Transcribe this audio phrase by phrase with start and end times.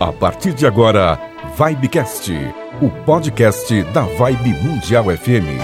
[0.00, 1.18] A partir de agora,
[1.56, 2.32] Vibecast,
[2.80, 5.60] o podcast da Vibe Mundial FM.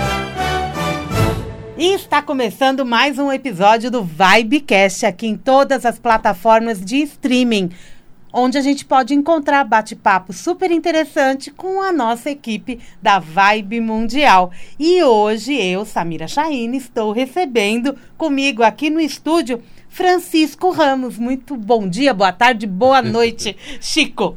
[1.76, 7.70] E está começando mais um episódio do Vibecast aqui em todas as plataformas de streaming,
[8.32, 14.52] onde a gente pode encontrar bate-papo super interessante com a nossa equipe da Vibe Mundial.
[14.78, 19.62] E hoje eu, Samira Chaine, estou recebendo comigo aqui no estúdio
[19.98, 21.18] Francisco Ramos.
[21.18, 24.32] Muito bom dia, boa tarde, boa noite, Chico.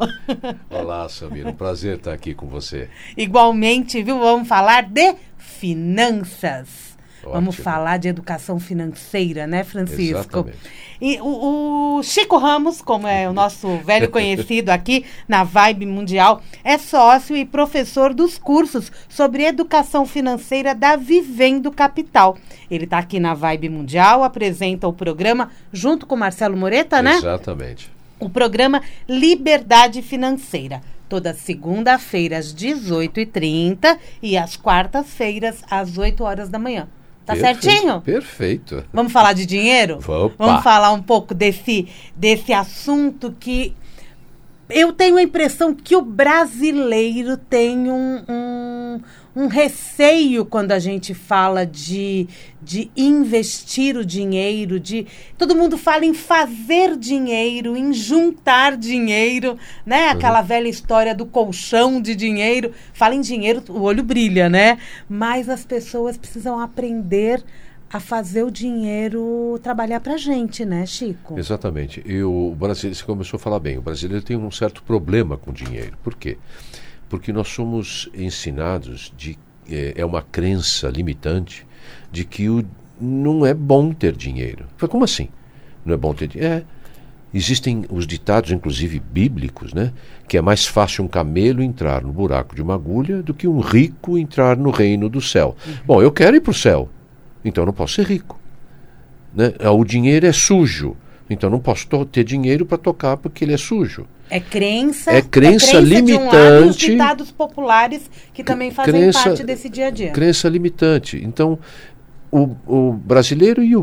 [0.67, 1.47] Olá, Samir.
[1.47, 2.89] Um prazer estar aqui com você.
[3.15, 4.17] Igualmente, viu?
[4.17, 6.90] Vamos falar de finanças.
[7.21, 7.33] Ótimo.
[7.33, 10.39] Vamos falar de educação financeira, né, Francisco?
[10.39, 10.57] Exatamente.
[10.99, 16.41] E o, o Chico Ramos, como é o nosso velho conhecido aqui na Vibe Mundial,
[16.63, 22.37] é sócio e professor dos cursos sobre educação financeira da Vivendo Capital.
[22.69, 27.15] Ele está aqui na Vibe Mundial, apresenta o programa junto com Marcelo Moreta, né?
[27.15, 27.89] Exatamente.
[28.19, 30.81] o programa Liberdade Financeira.
[31.09, 36.87] Toda segunda-feira às 18h30 e às quartas-feiras às 8 horas da manhã.
[37.25, 38.01] Tá Perfeito, certinho?
[38.01, 38.83] Perfeito.
[38.91, 39.99] Vamos falar de dinheiro?
[39.99, 40.33] Opa.
[40.37, 43.75] Vamos falar um pouco desse, desse assunto que
[44.73, 49.01] eu tenho a impressão que o brasileiro tem um, um,
[49.35, 52.27] um receio quando a gente fala de,
[52.61, 60.09] de investir o dinheiro, de todo mundo fala em fazer dinheiro, em juntar dinheiro, né?
[60.09, 62.73] Aquela velha história do colchão de dinheiro.
[62.93, 64.77] Fala em dinheiro, o olho brilha, né?
[65.07, 67.45] Mas as pessoas precisam aprender a
[67.99, 71.37] fazer o dinheiro trabalhar pra gente, né, Chico?
[71.37, 72.01] Exatamente.
[72.05, 75.51] E o brasileiro, você começou a falar bem, o brasileiro tem um certo problema com
[75.51, 75.97] dinheiro.
[76.03, 76.37] Por quê?
[77.09, 79.37] Porque nós somos ensinados de
[79.69, 81.65] é, é uma crença limitante
[82.11, 82.65] de que o,
[82.99, 84.65] não é bom ter dinheiro.
[84.89, 85.29] Como assim?
[85.85, 86.55] Não é bom ter dinheiro?
[86.55, 86.63] É.
[87.33, 89.93] Existem os ditados, inclusive bíblicos, né?
[90.27, 93.61] Que é mais fácil um camelo entrar no buraco de uma agulha do que um
[93.61, 95.55] rico entrar no reino do céu.
[95.85, 96.89] Bom, eu quero ir para o céu,
[97.43, 98.39] então eu não posso ser rico.
[99.33, 99.53] Né?
[99.59, 100.95] Ah, O dinheiro é sujo,
[101.29, 104.05] então eu não posso ter dinheiro para tocar porque ele é sujo.
[104.29, 106.35] É crença, É crença de um lado,
[106.69, 106.91] os limitante.
[106.91, 110.11] ditados populares que também fazem Crença- parte desse dia a dia.
[110.11, 111.21] Crença limitante.
[111.21, 111.59] Então,
[112.31, 113.81] o, o brasileiro e o,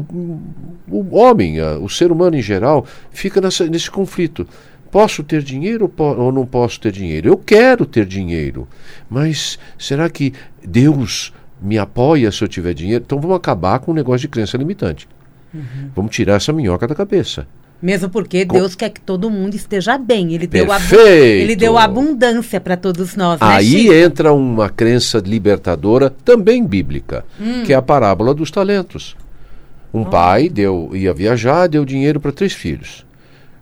[0.91, 4.49] o homem, a- o ser humano em geral, fica nessa, nesse conflito.
[4.91, 7.29] Posso ter dinheiro ou, po- ou não posso ter dinheiro?
[7.29, 8.67] Eu quero ter dinheiro,
[9.11, 10.33] mas será que
[10.67, 11.31] Deus
[11.61, 13.05] me apoia se eu tiver dinheiro?
[13.07, 15.09] Então vamos acabar com o negócio de crença limitante.
[15.55, 15.91] Uhum.
[15.97, 17.47] Vamos tirar essa minhoca da cabeça.
[17.81, 20.35] Mesmo porque Com- Deus quer que todo mundo esteja bem.
[20.35, 21.43] Ele deu, abu- Perfeito!
[21.45, 23.93] ele deu abundância para todos nós, né, Aí Chico?
[23.93, 27.63] entra uma crença libertadora, também bíblica, Hum.
[27.65, 29.17] que é a parábola dos talentos.
[29.95, 33.07] Um pai deu, ia viajar, deu dinheiro para três filhos.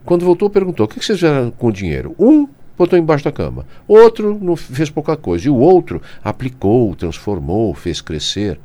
[0.04, 2.14] Quando voltou, perguntou: o que que vocês fizeram com o dinheiro?
[2.18, 7.74] Um botou embaixo da cama, outro não fez pouca coisa, e o outro aplicou, transformou,
[7.74, 8.58] fez crescer.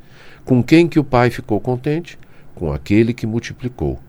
[0.43, 2.17] Com quem que o pai ficou contente?
[2.55, 3.99] Com aquele que multiplicou.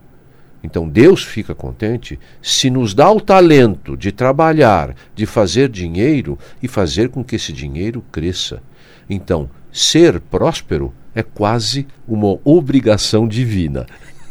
[0.63, 6.67] Então Deus fica contente se nos dá o talento de trabalhar, de fazer dinheiro e
[6.67, 8.61] fazer com que esse dinheiro cresça.
[9.09, 13.85] Então, ser próspero é quase uma obrigação divina.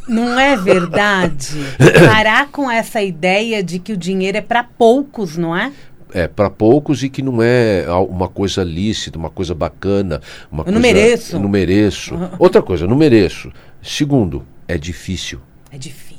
[0.08, 1.56] Não é verdade?
[2.06, 5.72] Parar com essa ideia de que o dinheiro é para poucos, não é?
[6.14, 10.20] É para poucos e que não é uma coisa lícita, uma coisa bacana,
[10.50, 11.36] uma Eu não coisa mereço.
[11.36, 12.14] eu não mereço.
[12.38, 13.50] Outra coisa, eu não mereço.
[13.80, 15.40] Segundo, é difícil.
[15.70, 16.12] É difícil.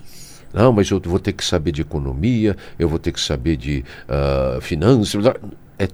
[0.51, 3.83] Não, mas eu vou ter que saber de economia, eu vou ter que saber de
[4.07, 5.25] ah, finanças.
[5.77, 5.87] É,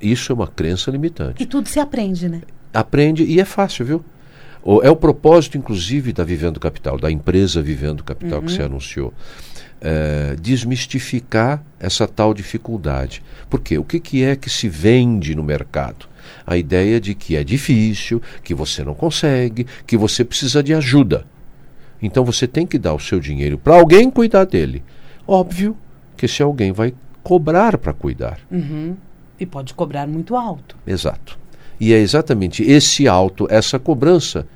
[0.00, 1.42] isso é uma crença limitante.
[1.42, 2.42] E tudo se aprende, né?
[2.72, 4.04] Aprende e é fácil, viu?
[4.82, 9.14] É o propósito, inclusive, da Vivendo Capital, da empresa Vivendo Capital que você anunciou.
[9.80, 13.22] É, desmistificar essa tal dificuldade.
[13.48, 13.78] Por quê?
[13.78, 16.06] O que, que é que se vende no mercado?
[16.44, 21.24] A ideia de que é difícil, que você não consegue, que você precisa de ajuda.
[22.02, 24.82] Então você tem que dar o seu dinheiro para alguém cuidar dele.
[25.28, 25.76] Óbvio
[26.16, 28.38] que esse alguém vai cobrar para cuidar.
[28.50, 28.96] Uhum.
[29.38, 30.76] E pode cobrar muito alto.
[30.86, 31.38] Exato.
[31.78, 34.46] E é exatamente esse alto, essa cobrança,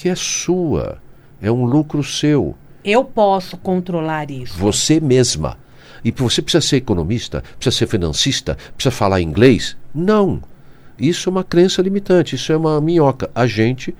[0.00, 0.96] que é sua.
[1.42, 2.56] É um lucro seu.
[2.82, 4.56] Eu posso controlar isso.
[4.56, 5.58] Você mesma.
[6.02, 9.76] E você precisa ser economista, precisa ser financista, precisa falar inglês?
[9.94, 10.42] Não.
[10.98, 13.30] Isso é uma crença limitante, isso é uma minhoca.
[13.34, 13.94] A gente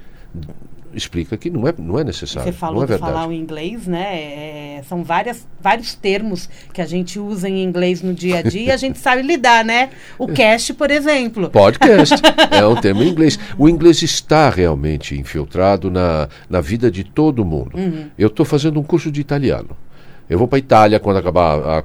[0.95, 2.51] explica que não é, não é necessário.
[2.51, 3.13] Você falou não é de verdade.
[3.13, 4.79] falar o inglês, né?
[4.79, 8.63] É, são várias, vários termos que a gente usa em inglês no dia a dia
[8.63, 9.91] e a gente sabe lidar, né?
[10.19, 11.51] O cash, por exemplo.
[11.51, 12.15] Podcast
[12.51, 13.39] é um termo em inglês.
[13.59, 17.77] O inglês está realmente infiltrado na, na vida de todo mundo.
[17.77, 18.07] Uhum.
[18.19, 19.77] Eu estou fazendo um curso de italiano.
[20.29, 21.85] Eu vou para a Itália quando acabar a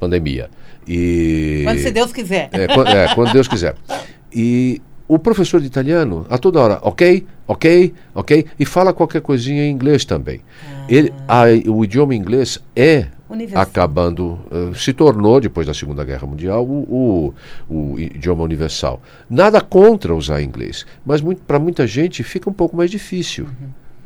[0.00, 0.50] pandemia.
[0.86, 2.50] E, Quando se Deus quiser.
[2.52, 3.74] É, quando, é, quando Deus quiser.
[4.36, 9.64] E o professor de italiano, a toda hora, ok, ok, ok, e fala qualquer coisinha
[9.66, 10.40] em inglês também.
[10.88, 13.62] Ele, a, o idioma inglês é Universal.
[13.62, 17.32] acabando, uh, se tornou, depois da Segunda Guerra Mundial, o,
[17.68, 19.02] o, o idioma universal.
[19.28, 23.46] Nada contra usar inglês, mas para muita gente fica um pouco mais difícil.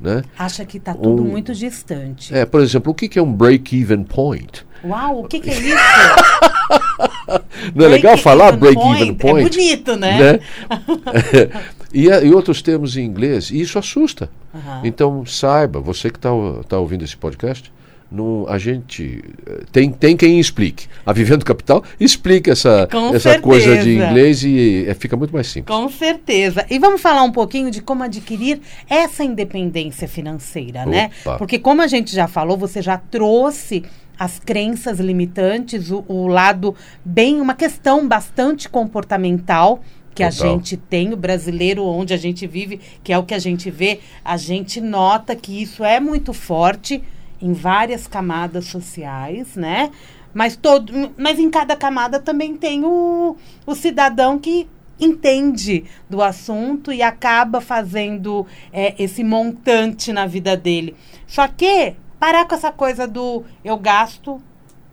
[0.00, 0.22] Né?
[0.38, 2.32] Acha que está tudo Um- muito distante.
[2.32, 4.64] É, por exemplo, o que que é um break-even point?
[4.84, 5.76] Uau, o que, que é isso?
[7.74, 9.16] Não é legal falar even break-even point?
[9.16, 9.46] point?
[9.46, 10.32] É bonito, né?
[10.32, 10.40] né?
[11.92, 14.30] e, e outros termos em inglês, e isso assusta.
[14.54, 14.82] Aham.
[14.84, 16.30] Então, saiba, você que está
[16.68, 17.72] tá ouvindo esse podcast,
[18.10, 20.86] não, a gente eh, tem, tem quem explique.
[21.04, 25.46] A Vivendo Capital explica essa, Com essa coisa de inglês e eh, fica muito mais
[25.46, 25.76] simples.
[25.76, 26.64] Com certeza.
[26.70, 31.10] E vamos falar um pouquinho de como adquirir essa independência financeira, né?
[31.20, 31.36] Opa.
[31.36, 33.84] Porque como a gente já falou, você já trouxe
[34.18, 36.74] as crenças limitantes, o, o lado
[37.04, 39.80] bem, uma questão bastante comportamental
[40.14, 40.50] que a Total.
[40.50, 44.00] gente tem, o brasileiro onde a gente vive, que é o que a gente vê,
[44.24, 47.02] a gente nota que isso é muito forte
[47.40, 49.90] em várias camadas sociais, né?
[50.34, 54.66] Mas, todo, mas em cada camada também tem o, o cidadão que
[55.00, 60.96] entende do assunto e acaba fazendo é, esse montante na vida dele.
[61.26, 64.40] Só que parar com essa coisa do eu gasto,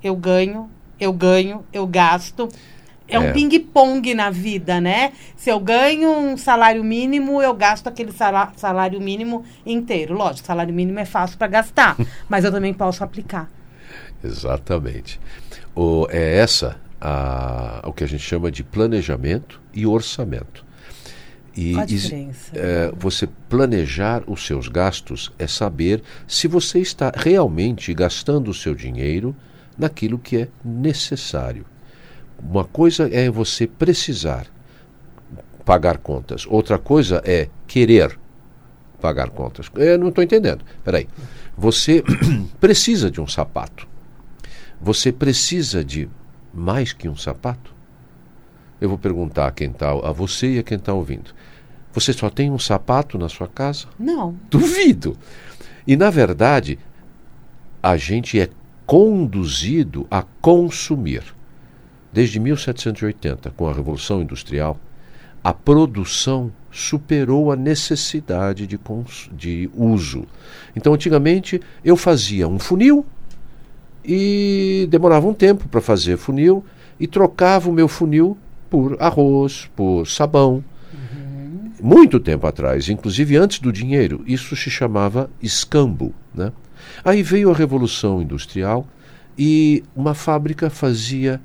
[0.03, 0.69] eu ganho,
[0.99, 2.49] eu ganho, eu gasto.
[3.07, 3.31] É, um É.
[3.33, 5.11] ping-pong na vida, né?
[5.35, 10.15] Se eu ganho um salário mínimo, eu gasto aquele salário mínimo inteiro.
[10.15, 11.95] Lógico, salário mínimo é fácil para gastar,
[12.27, 13.47] mas eu também posso aplicar.
[14.23, 15.19] Exatamente.
[15.75, 20.64] O, é essa a, o que a gente chama de planejamento e orçamento.
[21.55, 22.51] E Qual a diferença?
[22.53, 28.75] é, você planejar os seus gastos é saber se você está realmente gastando o seu
[28.75, 29.35] dinheiro
[29.77, 31.65] naquilo que é necessário.
[32.37, 34.47] Uma coisa é você precisar
[35.63, 38.19] pagar contas, outra coisa é querer
[39.01, 39.69] pagar contas.
[39.75, 40.63] Eu não estou entendendo.
[40.83, 41.07] Peraí.
[41.57, 42.03] Você
[42.59, 43.87] precisa de um sapato.
[44.81, 46.09] Você precisa de
[46.53, 47.74] mais que um sapato?
[48.79, 51.31] Eu vou perguntar a quem está, a você e a quem está ouvindo.
[51.93, 53.85] Você só tem um sapato na sua casa?
[53.97, 54.35] Não.
[54.49, 55.17] Duvido.
[55.87, 56.77] E na verdade,
[57.81, 58.49] a gente é
[58.85, 61.23] conduzido a consumir.
[62.11, 64.77] Desde 1780, com a Revolução Industrial,
[65.43, 70.25] a produção superou a necessidade de, cons- de uso.
[70.75, 73.05] Então, antigamente, eu fazia um funil
[74.03, 76.63] e demorava um tempo para fazer funil
[76.99, 78.37] e trocava o meu funil
[78.75, 80.61] por arroz, por sabão.
[81.81, 86.13] Muito tempo atrás, inclusive antes do dinheiro, isso se chamava escambo.
[86.33, 86.51] Né?
[87.03, 88.85] Aí veio a Revolução Industrial
[89.37, 91.39] e uma fábrica fazia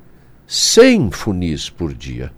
[0.45, 2.33] 100 funis por dia.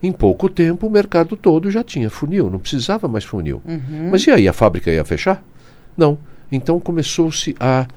[0.00, 3.60] Em pouco tempo, o mercado todo já tinha funil, não precisava mais funil.
[4.10, 5.42] Mas e aí, a fábrica ia fechar?
[5.96, 6.16] Não.
[6.52, 7.88] Então começou-se a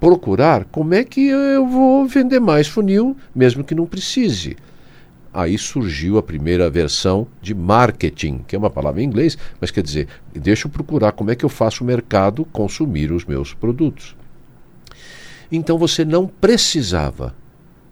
[0.00, 4.56] procurar como é que eu vou vender mais funil, mesmo que não precise.
[5.36, 9.82] Aí surgiu a primeira versão de marketing, que é uma palavra em inglês, mas quer
[9.82, 14.16] dizer, deixa eu procurar como é que eu faço o mercado consumir os meus produtos.
[15.52, 17.34] Então você não precisava.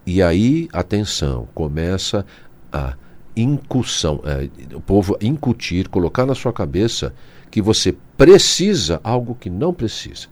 [0.07, 2.25] E aí, atenção, começa
[2.73, 2.95] a
[3.37, 7.13] incussão, é, o povo incutir, colocar na sua cabeça
[7.51, 10.29] que você precisa algo que não precisa.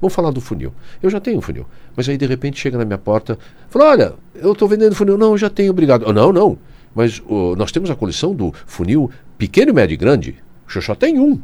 [0.00, 0.72] Vamos falar do funil.
[1.02, 1.66] Eu já tenho um funil.
[1.96, 3.38] Mas aí de repente chega na minha porta,
[3.70, 5.16] fala: Olha, eu estou vendendo funil.
[5.16, 6.04] Não, eu já tenho, obrigado.
[6.08, 6.58] "Ah, não, não.
[6.94, 10.36] Mas ô, nós temos a coleção do funil pequeno, médio e grande.
[10.68, 11.38] O senhor só tem um.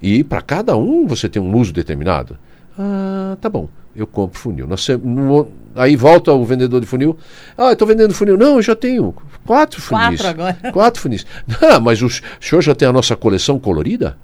[0.00, 2.38] E para cada um você tem um uso determinado.
[2.78, 3.68] Ah, tá bom.
[3.96, 4.66] Eu compro funil.
[4.66, 7.16] Nós no- aí volta o vendedor de funil.
[7.56, 8.36] Ah, eu estou vendendo funil.
[8.36, 9.14] Não, eu já tenho
[9.44, 10.20] quatro funis.
[10.20, 10.72] Quatro agora.
[10.72, 11.26] Quatro funis.
[11.60, 12.08] Ah, mas o
[12.40, 14.16] senhor já tem a nossa coleção colorida?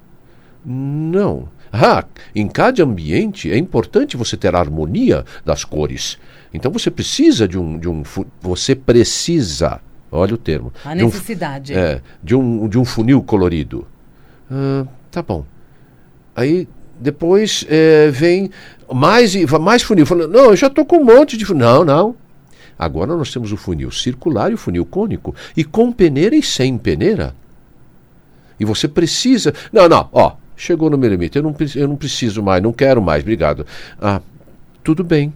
[0.65, 1.49] Não.
[1.77, 2.05] Ah,
[2.37, 6.19] em cada ambiente é importante você ter a harmonia das cores.
[6.53, 8.05] Então você precisa de um, de um
[8.41, 9.81] você precisa,
[10.13, 11.75] olha o termo, A de um, necessidade.
[11.75, 13.89] é, de um, de um funil colorido.
[14.49, 15.45] Ah, tá bom.
[16.37, 16.69] Aí
[17.01, 18.51] depois é, vem
[18.93, 20.07] mais e mais funil.
[20.07, 21.67] Falando, não, eu já estou com um monte de funil.
[21.67, 22.17] Não, não.
[22.79, 25.35] Agora nós temos o funil circular e o funil cônico.
[25.57, 27.35] E com peneira e sem peneira.
[28.61, 29.53] E você precisa.
[29.73, 31.37] Não, não, ó, chegou no meu limite.
[31.37, 33.67] Eu não, eu não preciso mais, não quero mais, obrigado.
[34.01, 34.21] Ah,
[34.83, 35.33] tudo bem.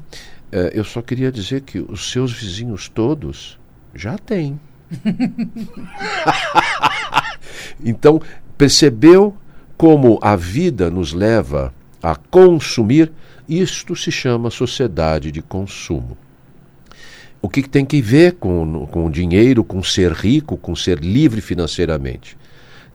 [0.51, 3.59] Eh, eu só queria dizer que os seus vizinhos todos
[3.95, 4.59] já têm.
[7.85, 8.21] então,
[8.57, 9.37] percebeu
[9.77, 13.13] como a vida nos leva a consumir?
[13.49, 16.17] Isto se chama sociedade de consumo.
[17.41, 22.37] O que, tem que ver com, com dinheiro, com ser rico, com ser livre financeiramente?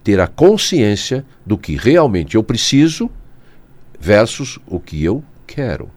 [0.04, 3.10] Ter a consciência do que realmente eu preciso
[4.00, 5.90] versus o que eu quero.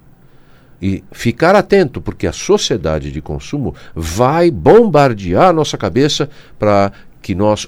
[0.80, 7.34] E ficar atento, porque a sociedade de consumo vai bombardear a nossa cabeça para que
[7.34, 7.66] nós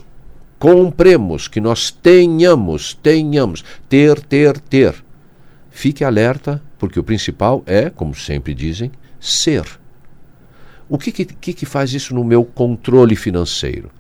[0.59, 4.95] compremos, que nós tenhamos, tenhamos, ter, ter, ter.
[5.71, 8.91] Fique alerta, porque o principal é, como sempre dizem,
[9.21, 9.65] ser.
[10.89, 13.91] O que, que, que faz isso no meu controle financeiro?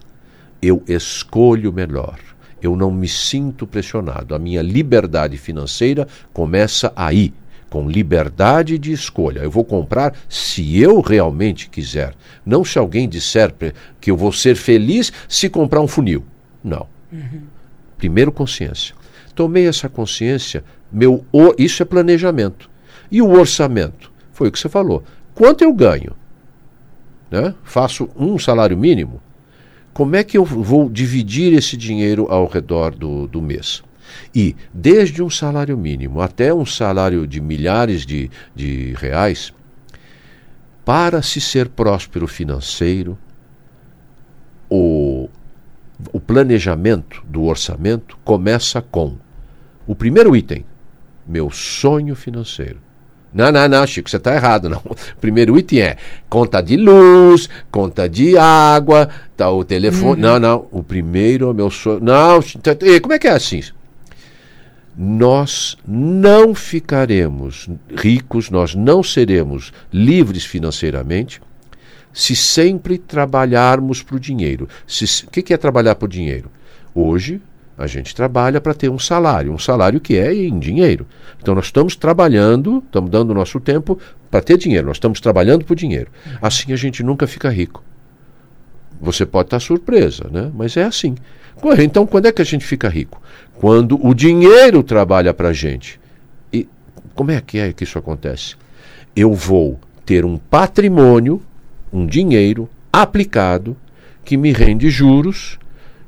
[0.60, 2.18] Eu escolho melhor.
[2.60, 4.34] Eu não me sinto pressionado.
[4.34, 7.32] A minha liberdade financeira começa aí,
[7.70, 9.40] com liberdade de escolha.
[9.40, 12.14] Eu vou comprar se eu realmente quiser.
[12.44, 13.54] Não se alguém disser
[14.00, 16.24] que eu vou ser feliz se comprar um funil.
[16.64, 16.86] Não.
[17.12, 17.42] Uhum.
[17.96, 18.94] Primeiro, consciência.
[19.34, 21.24] Tomei essa consciência, meu
[21.56, 22.68] isso é planejamento.
[23.10, 24.10] E o orçamento?
[24.32, 25.04] Foi o que você falou.
[25.34, 26.16] Quanto eu ganho?
[27.30, 27.54] Né?
[27.62, 29.20] Faço um salário mínimo?
[29.98, 33.82] Como é que eu vou dividir esse dinheiro ao redor do, do mês?
[34.32, 39.52] E desde um salário mínimo até um salário de milhares de, de reais,
[40.84, 43.18] para se ser próspero financeiro,
[44.70, 45.28] o,
[46.12, 49.16] o planejamento do orçamento começa com
[49.84, 50.64] o primeiro item,
[51.26, 52.78] meu sonho financeiro.
[53.32, 54.68] Não, não, não, Chico, você está errado.
[54.68, 54.82] Não.
[54.84, 55.96] O primeiro item é
[56.28, 60.22] conta de luz, conta de água, tá, o telefone.
[60.22, 60.32] Uhum.
[60.32, 60.66] Não, não.
[60.70, 62.00] O primeiro é meu sonho.
[62.00, 62.40] Não,
[63.02, 63.62] como é que é assim?
[64.96, 71.40] Nós não ficaremos ricos, nós não seremos livres financeiramente
[72.12, 74.68] se sempre trabalharmos para o dinheiro.
[75.24, 76.50] O que, que é trabalhar para o dinheiro?
[76.92, 77.40] Hoje,
[77.78, 81.06] a gente trabalha para ter um salário, um salário que é em dinheiro.
[81.40, 83.96] Então nós estamos trabalhando, estamos dando o nosso tempo
[84.28, 86.10] para ter dinheiro, nós estamos trabalhando por dinheiro.
[86.42, 87.84] Assim a gente nunca fica rico.
[89.00, 90.50] Você pode estar surpresa, né?
[90.52, 91.14] mas é assim.
[91.80, 93.22] Então quando é que a gente fica rico?
[93.54, 96.00] Quando o dinheiro trabalha para a gente.
[96.52, 96.68] E
[97.14, 98.56] como é que é que isso acontece?
[99.14, 101.40] Eu vou ter um patrimônio,
[101.92, 103.76] um dinheiro aplicado
[104.24, 105.58] que me rende juros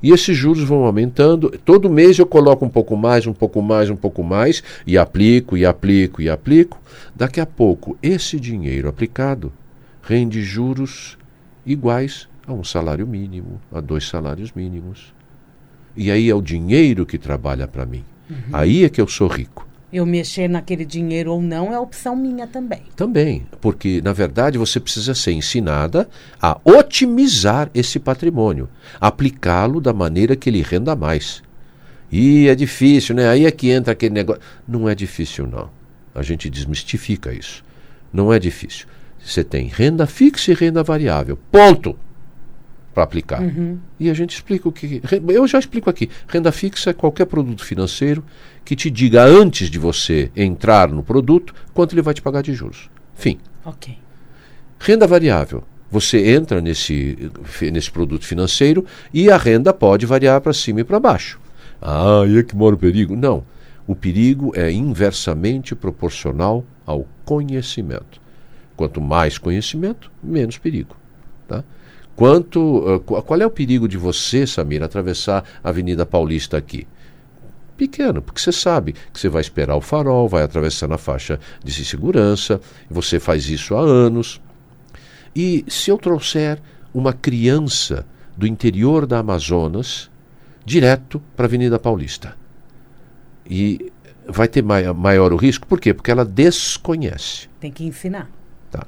[0.03, 1.51] e esses juros vão aumentando.
[1.65, 5.57] Todo mês eu coloco um pouco mais, um pouco mais, um pouco mais, e aplico,
[5.57, 6.81] e aplico, e aplico.
[7.15, 9.53] Daqui a pouco, esse dinheiro aplicado
[10.03, 11.17] rende juros
[11.65, 15.15] iguais a um salário mínimo, a dois salários mínimos.
[15.97, 18.05] E aí é o dinheiro que trabalha para mim.
[18.29, 18.37] Uhum.
[18.53, 22.47] Aí é que eu sou rico eu mexer naquele dinheiro ou não é opção minha
[22.47, 22.83] também.
[22.95, 26.09] Também, porque na verdade você precisa ser ensinada
[26.41, 28.69] a otimizar esse patrimônio,
[29.01, 31.43] aplicá-lo da maneira que ele renda mais.
[32.11, 33.29] E é difícil, né?
[33.29, 34.43] Aí é que entra aquele negócio.
[34.67, 35.71] Não é difícil, não.
[36.15, 37.65] A gente desmistifica isso.
[38.13, 38.87] Não é difícil.
[39.25, 41.39] Você tem renda fixa e renda variável.
[41.51, 41.97] Ponto
[42.93, 43.41] para aplicar.
[43.41, 43.79] Uhum.
[43.99, 45.01] E a gente explica o que.
[45.29, 46.11] Eu já explico aqui.
[46.27, 48.25] Renda fixa é qualquer produto financeiro
[48.65, 52.53] que te diga antes de você entrar no produto quanto ele vai te pagar de
[52.53, 52.91] juros.
[53.15, 53.39] Fim.
[53.65, 53.97] Ok.
[54.79, 55.63] Renda variável.
[55.91, 57.31] Você entra nesse,
[57.73, 61.41] nesse produto financeiro e a renda pode variar para cima e para baixo.
[61.83, 63.17] Ah, e é que mora o perigo?
[63.17, 63.45] Não.
[63.87, 68.21] O perigo é inversamente proporcional ao conhecimento.
[68.77, 70.97] Quanto mais conhecimento, menos perigo.
[71.49, 71.65] Tá?
[72.17, 76.87] Quanto, uh, qual é o perigo de você, Samir, atravessar a Avenida Paulista aqui?
[77.77, 81.73] Pequeno, porque você sabe que você vai esperar o farol, vai atravessar na faixa de
[81.85, 84.41] segurança, você faz isso há anos.
[85.35, 86.61] E se eu trouxer
[86.93, 88.05] uma criança
[88.37, 90.11] do interior da Amazonas
[90.65, 92.37] direto para a Avenida Paulista?
[93.49, 93.91] E
[94.27, 95.95] vai ter mai maior o risco, por quê?
[95.95, 97.49] Porque ela desconhece.
[97.59, 98.31] Tem que ensinar.
[98.71, 98.87] Tá.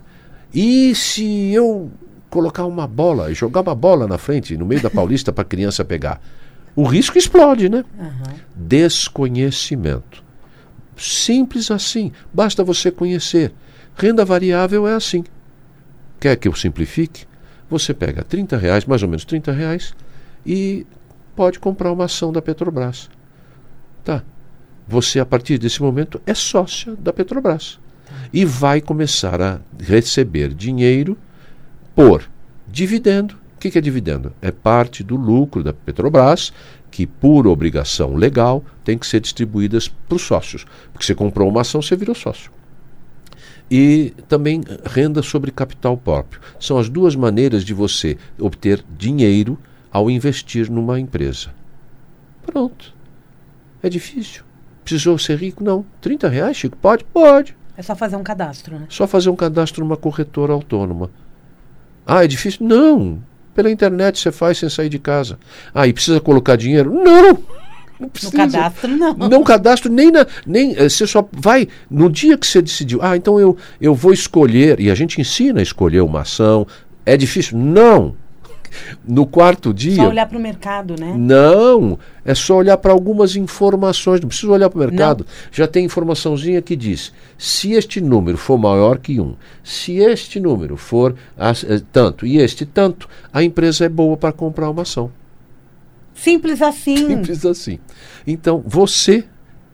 [0.53, 1.91] E se eu
[2.33, 5.45] colocar uma bola e jogar uma bola na frente, no meio da Paulista, para a
[5.45, 6.19] criança pegar.
[6.75, 7.85] O risco explode, né?
[7.99, 8.35] Uhum.
[8.57, 10.25] Desconhecimento.
[10.97, 12.11] Simples assim.
[12.33, 13.53] Basta você conhecer.
[13.95, 15.23] Renda variável é assim.
[16.19, 17.27] Quer que eu simplifique?
[17.69, 19.93] Você pega 30 reais, mais ou menos 30 reais,
[20.47, 20.87] e
[21.37, 23.11] pode comprar uma ação da Petrobras.
[24.03, 24.23] Tá.
[24.89, 27.79] Você, a partir desse momento, é sócia da Petrobras.
[28.07, 28.15] Tá.
[28.33, 31.19] E vai começar a receber dinheiro
[31.95, 32.29] por
[32.69, 33.35] dividendo.
[33.57, 34.33] O que, é dividendo?
[34.43, 36.53] É parte do lucro da Petrobras
[36.91, 40.67] que, por obrigação legal, tem que ser distribuídas para os sócios.
[40.93, 42.51] Porque você comprou uma ação, você virou sócio.
[43.71, 46.41] E também renda sobre capital próprio.
[46.59, 49.59] São as duas maneiras de você obter dinheiro
[49.91, 51.51] ao investir numa empresa.
[52.45, 52.93] Pronto.
[53.83, 54.43] É difícil.
[54.85, 55.63] Precisou ser rico?
[55.63, 55.87] Não.
[56.01, 56.77] 30 reais, Chico?
[56.77, 57.05] Pode?
[57.05, 57.57] Pode.
[57.77, 58.87] É só fazer um cadastro, né?
[58.89, 61.11] Só fazer um cadastro numa corretora autônoma
[62.07, 62.67] Ah, é difícil?
[62.67, 63.23] Não.
[63.55, 65.39] Pela internet você faz sem sair de casa.
[65.75, 66.93] Ah, e precisa colocar dinheiro?
[66.93, 67.39] Não!
[68.01, 68.33] Não precisa.
[68.33, 69.15] No cadastro, não.
[69.15, 70.27] Não cadastro nem na.
[70.45, 71.69] Nem, eh, você só vai.
[71.89, 75.61] No dia que você decidiu, ah, então eu, eu vou escolher, e a gente ensina
[75.61, 76.67] a escolher uma ação.
[77.07, 77.57] É difícil?
[77.57, 78.17] Não.
[79.07, 79.97] No quarto dia.
[79.97, 81.15] Só olhar para o mercado, né?
[81.17, 84.21] Não, é só olhar para algumas informações.
[84.21, 85.27] Não precisa olhar para o mercado.
[85.27, 85.51] Não.
[85.51, 90.77] Já tem informaçãozinha que diz: se este número for maior que um, se este número
[90.77, 95.11] for eh, tanto e este tanto, a empresa é boa para comprar uma ação.
[96.15, 96.97] Simples assim.
[97.09, 97.79] Simples assim.
[98.27, 99.25] Então, você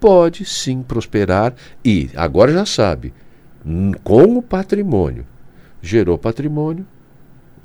[0.01, 3.13] pode sim prosperar e, agora já sabe,
[4.03, 5.27] com o patrimônio.
[5.83, 6.87] Gerou patrimônio,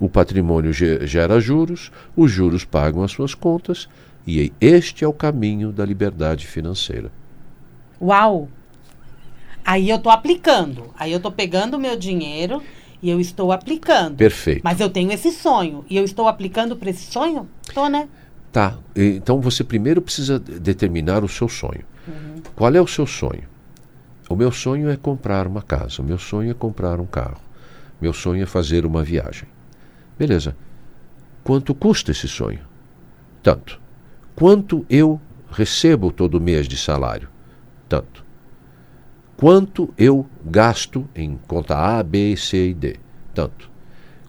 [0.04, 3.88] o patrimônio gera juros, os juros pagam as suas contas
[4.28, 7.10] e este é o caminho da liberdade financeira.
[8.02, 8.50] Uau!
[9.64, 10.94] Aí eu estou aplicando.
[11.00, 12.62] Aí eu estou pegando o meu dinheiro
[13.02, 14.18] e eu estou aplicando.
[14.18, 14.60] Perfeito.
[14.62, 15.86] Mas eu tenho esse sonho.
[15.90, 17.48] E eu estou aplicando para esse sonho?
[17.66, 18.10] Estou, né?
[18.52, 18.78] Tá.
[18.94, 21.86] Então você primeiro precisa determinar o seu sonho.
[22.06, 22.42] Uhum.
[22.54, 23.44] Qual é o seu sonho?
[24.30, 26.02] O meu sonho é comprar uma casa.
[26.02, 27.40] O meu sonho é comprar um carro.
[28.02, 29.48] Meu sonho é fazer uma viagem.
[30.17, 30.55] Beleza.
[31.43, 32.62] Quanto custa esse sonho?
[33.41, 33.79] Tanto.
[34.36, 35.20] Quanto eu
[35.51, 37.27] recebo todo mês de salário?
[37.89, 38.24] Tanto.
[39.36, 42.96] Quanto eu gasto em conta A, B, C e D?
[43.34, 43.70] Tanto.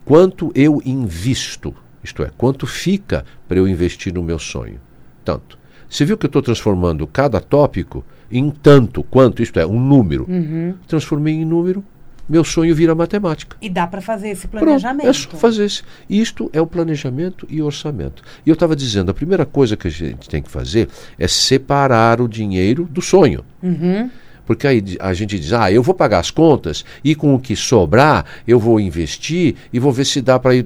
[0.04, 1.74] Quanto eu invisto?
[2.02, 4.80] Isto é, quanto fica para eu investir no meu sonho?
[5.24, 5.58] Tanto.
[5.88, 10.26] Você viu que eu estou transformando cada tópico em tanto, quanto, isto é, um número.
[10.28, 10.74] Uhum.
[10.88, 11.84] Transformei em número,
[12.28, 13.56] meu sonho vira matemática.
[13.60, 15.02] E dá para fazer esse planejamento.
[15.02, 15.82] Pronto, é só fazer esse.
[16.08, 18.22] Isto é o planejamento e orçamento.
[18.44, 20.88] E eu estava dizendo, a primeira coisa que a gente tem que fazer
[21.18, 23.44] é separar o dinheiro do sonho.
[23.62, 24.10] Uhum.
[24.46, 27.56] Porque aí a gente diz, ah, eu vou pagar as contas e com o que
[27.56, 30.64] sobrar eu vou investir e vou ver se dá para ir.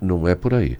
[0.00, 0.78] Não é por aí.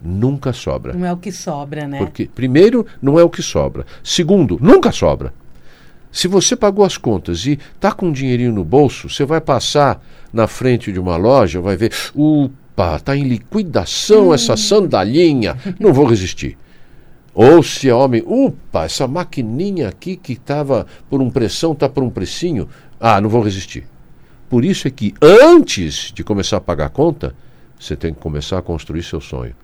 [0.00, 0.92] Nunca sobra.
[0.92, 1.98] Não é o que sobra, né?
[1.98, 3.84] Porque, primeiro, não é o que sobra.
[4.02, 5.32] Segundo, nunca sobra.
[6.10, 10.02] Se você pagou as contas e está com um dinheirinho no bolso, você vai passar
[10.32, 14.34] na frente de uma loja, vai ver, upa, está em liquidação hum.
[14.34, 16.56] essa sandalinha, não vou resistir.
[17.34, 22.02] Ou se é homem, upa, essa maquininha aqui que estava por um pressão, está por
[22.02, 22.68] um precinho,
[22.98, 23.86] ah, não vou resistir.
[24.48, 27.34] Por isso é que antes de começar a pagar a conta,
[27.78, 29.54] você tem que começar a construir seu sonho.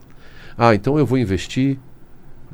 [0.56, 1.78] Ah, então eu vou investir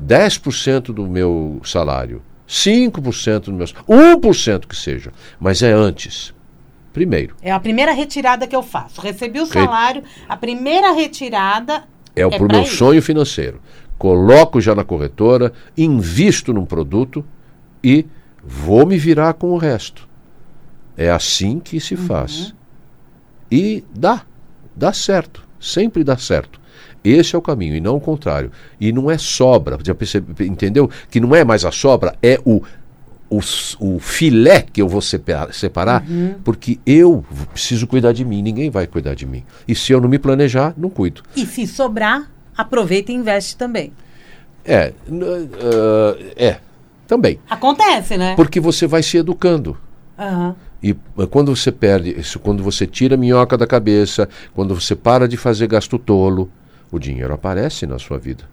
[0.01, 2.21] 10% do meu salário
[2.51, 6.33] 5% do meu 1% que seja, mas é antes.
[6.91, 7.37] Primeiro.
[7.41, 8.99] É a primeira retirada que eu faço.
[8.99, 12.75] Recebi o salário, a primeira retirada é, é para o meu isso.
[12.75, 13.61] sonho financeiro.
[13.97, 17.25] Coloco já na corretora, invisto num produto
[17.81, 18.05] e
[18.43, 20.09] vou me virar com o resto.
[20.97, 22.05] É assim que se uhum.
[22.05, 22.53] faz.
[23.49, 24.23] E dá,
[24.75, 26.59] dá certo, sempre dá certo.
[27.03, 28.51] Esse é o caminho, e não o contrário.
[28.79, 30.89] E não é sobra, já percebe, entendeu?
[31.09, 32.61] Que não é mais a sobra, é o,
[33.29, 33.39] o,
[33.79, 36.35] o filé que eu vou separar, separar uhum.
[36.43, 39.43] porque eu preciso cuidar de mim, ninguém vai cuidar de mim.
[39.67, 41.23] E se eu não me planejar, não cuido.
[41.35, 43.91] E se sobrar, aproveita e investe também.
[44.63, 46.57] É, uh, é,
[47.07, 47.39] também.
[47.49, 48.35] Acontece, né?
[48.35, 49.75] Porque você vai se educando.
[50.19, 50.53] Uhum.
[50.83, 50.95] E
[51.29, 55.67] quando você perde, quando você tira a minhoca da cabeça, quando você para de fazer
[55.67, 56.49] gasto tolo,
[56.91, 58.43] o dinheiro aparece na sua vida.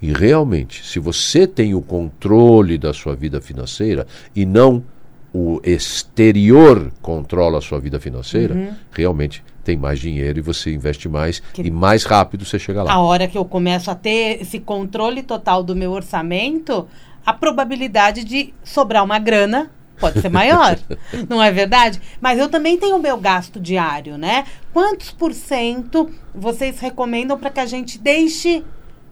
[0.00, 4.84] E realmente, se você tem o controle da sua vida financeira e não
[5.32, 8.72] o exterior controla a sua vida financeira, uhum.
[8.90, 11.62] realmente tem mais dinheiro e você investe mais que...
[11.62, 12.92] e mais rápido você chega lá.
[12.92, 16.86] A hora que eu começo a ter esse controle total do meu orçamento,
[17.24, 20.78] a probabilidade de sobrar uma grana pode ser maior,
[21.28, 22.00] não é verdade?
[22.20, 24.44] Mas eu também tenho o meu gasto diário, né?
[24.72, 28.64] Quantos por cento vocês recomendam para que a gente deixe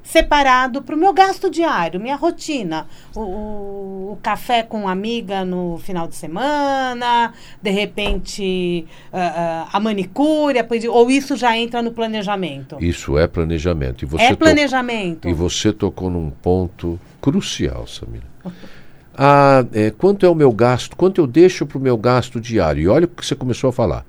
[0.04, 2.86] separado para o meu gasto diário, minha rotina.
[3.16, 9.80] O, o, o, café com amiga no final de semana, de repente uh, uh, a
[9.80, 12.76] manicure, ou isso já entra no planejamento?
[12.80, 14.04] Isso é planejamento.
[14.04, 15.26] E você é planejamento.
[15.26, 18.26] e você tocou num ponto crucial, Samira.
[19.16, 20.96] Ah, é, quanto é o meu gasto?
[20.96, 22.82] Quanto eu deixo para o meu gasto diário?
[22.82, 24.04] E olha o que você começou a falar.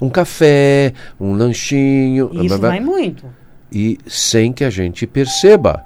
[0.00, 2.30] Um café, um lanchinho.
[2.44, 3.26] Isso vai muito.
[3.70, 5.84] E sem que a gente perceba.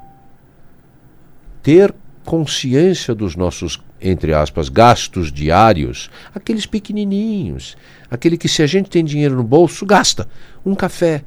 [1.62, 7.76] Ter consciência dos nossos, entre aspas, gastos diários, aqueles pequenininhos,
[8.10, 10.28] aquele que se a gente tem dinheiro no bolso, gasta.
[10.64, 11.22] Um café.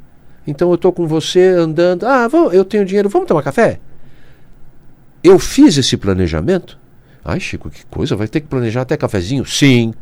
[0.46, 3.80] Então eu estou com você andando, ah, vamos, eu tenho dinheiro, vamos tomar café?
[5.24, 6.78] Eu fiz esse planejamento?
[7.24, 9.46] Ai, Chico, que coisa, vai ter que planejar até cafezinho?
[9.46, 9.94] Sim.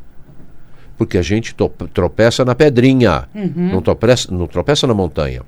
[0.97, 1.55] Porque a gente
[1.93, 5.43] tropeça na pedrinha, não, tropeça, não tropeça na montanha.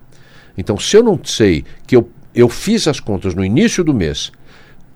[0.58, 4.32] Então, se eu não sei que eu, eu fiz as contas no início do mês,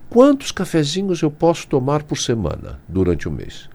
[0.10, 3.68] quantos cafezinhos eu posso tomar por semana durante o mês?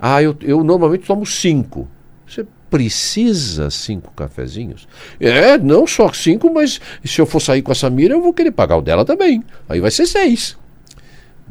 [0.00, 1.88] Ah, eu, eu normalmente tomo cinco.
[2.26, 4.88] Você precisa cinco cafezinhos?
[5.20, 8.50] É, não só cinco, mas se eu for sair com a Samira, eu vou querer
[8.50, 9.44] pagar o dela também.
[9.68, 10.56] Aí vai ser seis.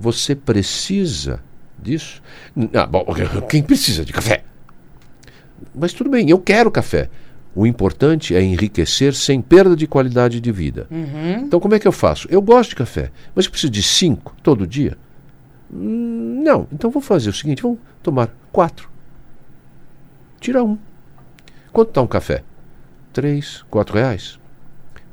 [0.01, 1.39] Você precisa
[1.79, 2.23] disso?
[2.73, 3.05] Ah, bom,
[3.47, 4.43] quem precisa de café?
[5.75, 7.07] Mas tudo bem, eu quero café.
[7.53, 10.87] O importante é enriquecer sem perda de qualidade de vida.
[11.43, 12.27] Então, como é que eu faço?
[12.31, 14.97] Eu gosto de café, mas eu preciso de cinco todo dia?
[15.71, 16.67] Hum, Não.
[16.71, 18.89] Então, vou fazer o seguinte: vamos tomar quatro.
[20.39, 20.79] Tira um.
[21.71, 22.43] Quanto está um café?
[23.13, 24.39] Três, quatro reais.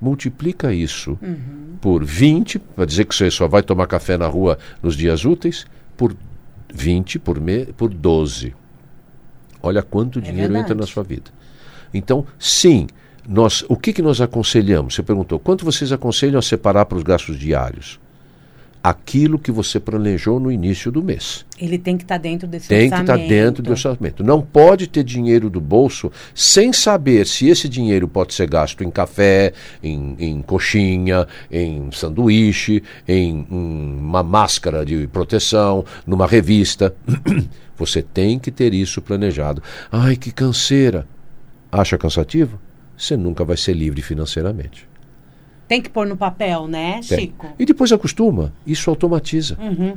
[0.00, 1.18] Multiplica isso
[1.80, 5.66] por 20, para dizer que você só vai tomar café na rua nos dias úteis,
[5.96, 6.14] por
[6.72, 8.54] 20 por, me, por 12.
[9.62, 10.80] Olha quanto dinheiro entra verdade.
[10.80, 11.30] na sua vida.
[11.92, 12.86] Então, sim,
[13.28, 14.94] nós, o que, que nós aconselhamos?
[14.94, 17.98] Você perguntou, quanto vocês aconselham a separar para os gastos diários?
[18.82, 21.44] Aquilo que você planejou no início do mês.
[21.58, 23.28] Ele tem que estar dentro desse Tem que estar orçamento.
[23.28, 24.24] dentro do orçamento.
[24.24, 28.90] Não pode ter dinheiro do bolso sem saber se esse dinheiro pode ser gasto em
[28.90, 36.94] café, em, em coxinha, em sanduíche, em, em uma máscara de proteção, numa revista.
[37.76, 39.62] Você tem que ter isso planejado.
[39.90, 41.06] Ai, que canseira.
[41.70, 42.58] Acha cansativo?
[42.96, 44.87] Você nunca vai ser livre financeiramente.
[45.68, 47.20] Tem que pôr no papel, né, Tem.
[47.20, 47.46] Chico?
[47.58, 48.52] E depois acostuma.
[48.66, 49.56] Isso automatiza.
[49.60, 49.96] Uhum.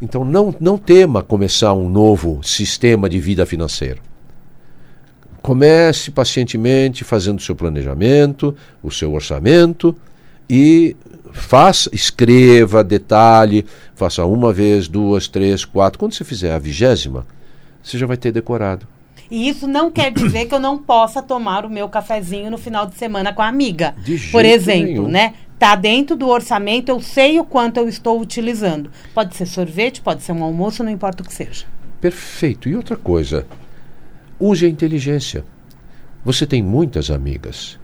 [0.00, 4.00] Então não, não tema começar um novo sistema de vida financeiro.
[5.40, 9.96] Comece pacientemente fazendo o seu planejamento, o seu orçamento
[10.48, 10.94] e
[11.32, 15.98] faça, escreva, detalhe, faça uma vez, duas, três, quatro.
[15.98, 17.26] Quando você fizer a vigésima,
[17.82, 18.86] você já vai ter decorado.
[19.30, 22.86] E isso não quer dizer que eu não possa tomar o meu cafezinho no final
[22.86, 23.94] de semana com a amiga.
[24.04, 25.08] De Por exemplo, nenhum.
[25.08, 25.34] né?
[25.58, 28.90] Tá dentro do orçamento, eu sei o quanto eu estou utilizando.
[29.12, 31.66] Pode ser sorvete, pode ser um almoço, não importa o que seja.
[32.00, 32.68] Perfeito.
[32.68, 33.44] E outra coisa,
[34.38, 35.44] use a inteligência.
[36.24, 37.78] Você tem muitas amigas.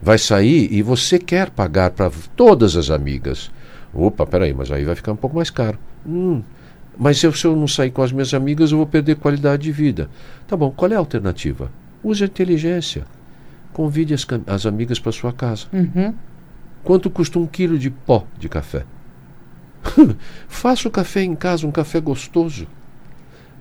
[0.00, 3.50] Vai sair e você quer pagar para todas as amigas.
[3.92, 5.78] Opa, peraí, mas aí vai ficar um pouco mais caro.
[6.06, 6.42] Hum,
[6.98, 9.72] mas eu, se eu não sair com as minhas amigas, eu vou perder qualidade de
[9.72, 10.10] vida.
[10.46, 11.70] Tá bom, qual é a alternativa?
[12.02, 13.06] Use a inteligência.
[13.72, 15.66] Convide as, as amigas para sua casa.
[15.72, 16.14] Uhum.
[16.82, 18.84] Quanto custa um quilo de pó de café?
[20.48, 22.66] Faça o café em casa, um café gostoso.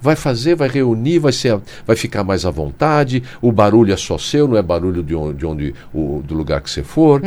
[0.01, 3.23] Vai fazer, vai reunir, vai, ser, vai ficar mais à vontade.
[3.41, 6.61] O barulho é só seu, não é barulho de onde, de onde o, do lugar
[6.61, 7.21] que você for.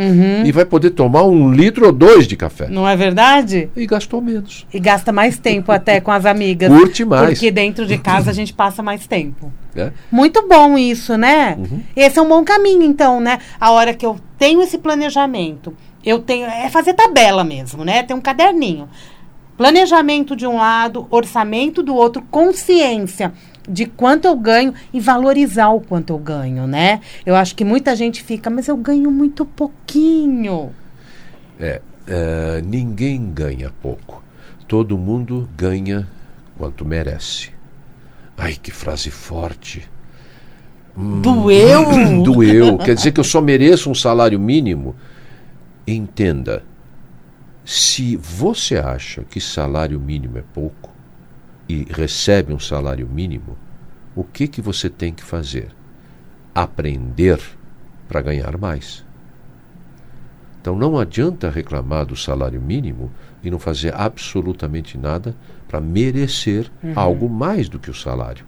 [0.45, 2.69] E vai poder tomar um litro ou dois de café.
[2.69, 3.69] Não é verdade?
[3.77, 4.67] E gastou menos.
[4.73, 6.71] E gasta mais tempo até com as amigas.
[6.71, 7.31] Curte mais.
[7.31, 9.53] Porque dentro de casa a gente passa mais tempo.
[9.75, 9.93] Né?
[10.11, 11.57] Muito bom isso, né?
[11.59, 11.81] Uhum.
[11.97, 13.39] Esse é um bom caminho, então, né?
[13.61, 16.47] A hora que eu tenho esse planejamento, eu tenho.
[16.47, 18.03] É fazer tabela mesmo, né?
[18.03, 18.89] Tem um caderninho.
[19.63, 23.33] Planejamento de um lado, orçamento do outro, consciência
[23.69, 27.01] de quanto eu ganho e valorizar o quanto eu ganho, né?
[27.25, 30.73] Eu acho que muita gente fica, mas eu ganho muito pouquinho.
[31.61, 34.25] É, é, ninguém ganha pouco.
[34.67, 36.09] Todo mundo ganha
[36.59, 37.51] quanto merece.
[38.37, 39.89] Ai, que frase forte.
[40.97, 41.85] Doeu?
[42.25, 42.79] Doeu.
[42.79, 44.97] Quer dizer que eu só mereço um salário mínimo?
[45.87, 46.65] Entenda.
[47.65, 50.93] Se você acha que salário mínimo é pouco
[51.69, 53.57] e recebe um salário mínimo,
[54.17, 55.69] o que, que você tem que fazer?
[56.55, 57.41] Aprender
[58.09, 59.05] para ganhar mais.
[60.61, 63.11] Então não adianta reclamar do salário mínimo
[63.43, 65.35] e não fazer absolutamente nada
[65.67, 68.45] para merecer algo mais do que o salário.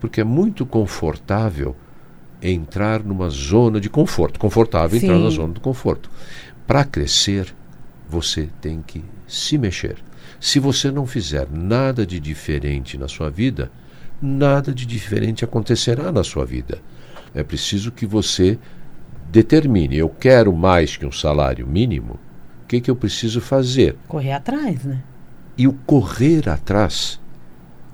[0.00, 1.76] Porque é muito confortável
[2.42, 4.38] entrar numa zona de conforto.
[4.38, 5.24] Confortável entrar Sim.
[5.24, 6.10] na zona do conforto.
[6.66, 7.54] Para crescer,
[8.08, 9.96] você tem que se mexer.
[10.40, 13.70] Se você não fizer nada de diferente na sua vida,
[14.20, 16.80] nada de diferente acontecerá na sua vida.
[17.34, 18.58] É preciso que você
[19.30, 22.18] determine: eu quero mais que um salário mínimo,
[22.62, 23.96] o que, que eu preciso fazer?
[24.06, 25.02] Correr atrás, né?
[25.56, 27.20] E o correr atrás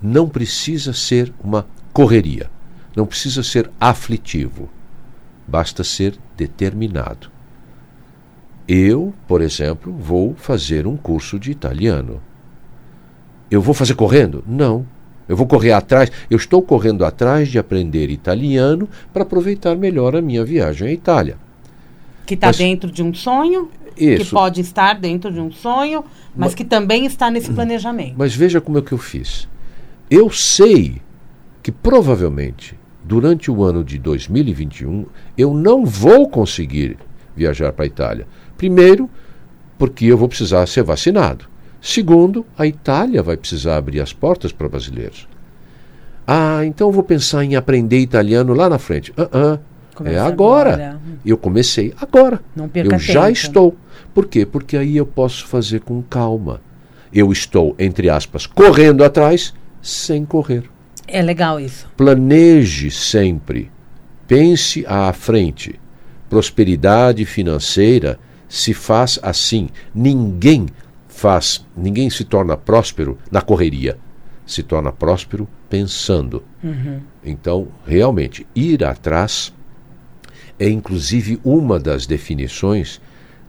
[0.01, 2.49] não precisa ser uma correria,
[2.95, 4.69] não precisa ser aflitivo,
[5.47, 7.29] basta ser determinado.
[8.73, 12.21] Eu, por exemplo, vou fazer um curso de italiano.
[13.51, 14.45] Eu vou fazer correndo?
[14.47, 14.85] Não.
[15.27, 16.09] Eu vou correr atrás.
[16.29, 21.35] Eu estou correndo atrás de aprender italiano para aproveitar melhor a minha viagem à Itália.
[22.25, 24.33] Que está Mas- dentro de um sonho, que Isso.
[24.33, 28.13] pode estar dentro de um sonho, mas que também está nesse planejamento.
[28.17, 29.49] Mas veja como é que eu fiz.
[30.09, 31.01] Eu sei
[31.61, 35.07] que provavelmente durante o ano de 2021
[35.37, 36.97] eu não vou conseguir
[37.35, 38.27] viajar para a Itália.
[38.57, 39.09] Primeiro,
[39.77, 41.45] porque eu vou precisar ser vacinado.
[41.81, 45.27] Segundo, a Itália vai precisar abrir as portas para brasileiros.
[46.27, 49.11] Ah, então eu vou pensar em aprender italiano lá na frente.
[49.11, 49.59] Uh -uh.
[50.05, 50.73] É agora.
[50.73, 51.01] agora.
[51.25, 52.39] Eu comecei agora.
[52.55, 53.75] Não perca eu já estou.
[54.13, 54.45] Por quê?
[54.45, 56.61] Porque aí eu posso fazer com calma.
[57.13, 60.63] Eu estou, entre aspas, correndo atrás sem correr.
[61.07, 61.87] É legal isso.
[61.97, 63.69] Planeje sempre.
[64.27, 65.80] Pense à frente.
[66.31, 68.17] Prosperidade financeira
[68.47, 69.67] se faz assim.
[69.93, 70.67] Ninguém
[71.09, 73.97] faz, ninguém se torna próspero na correria.
[74.45, 76.41] Se torna próspero pensando.
[76.63, 77.01] Uhum.
[77.21, 79.53] Então, realmente, ir atrás
[80.57, 83.01] é inclusive uma das definições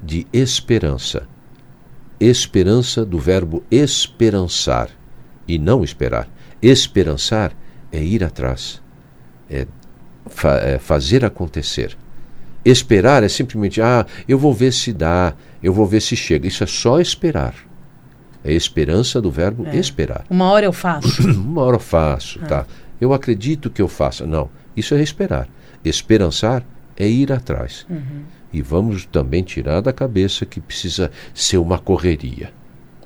[0.02, 1.28] de esperança.
[2.18, 4.90] Esperança do verbo esperançar
[5.46, 6.28] e não esperar.
[6.60, 7.56] Esperançar
[7.92, 8.82] é ir atrás,
[9.48, 9.68] é,
[10.26, 11.96] fa é fazer acontecer.
[12.64, 16.46] Esperar é simplesmente, ah, eu vou ver se dá, eu vou ver se chega.
[16.46, 17.54] Isso é só esperar.
[18.44, 19.76] É esperança do verbo é.
[19.76, 20.24] esperar.
[20.28, 21.22] Uma hora eu faço.
[21.30, 22.46] Uma hora eu faço, ah.
[22.46, 22.66] tá.
[23.00, 24.26] Eu acredito que eu faça.
[24.26, 25.48] Não, isso é esperar.
[25.84, 26.64] Esperançar
[26.96, 27.84] é ir atrás.
[27.90, 28.22] Uhum.
[28.52, 32.50] E vamos também tirar da cabeça que precisa ser uma correria.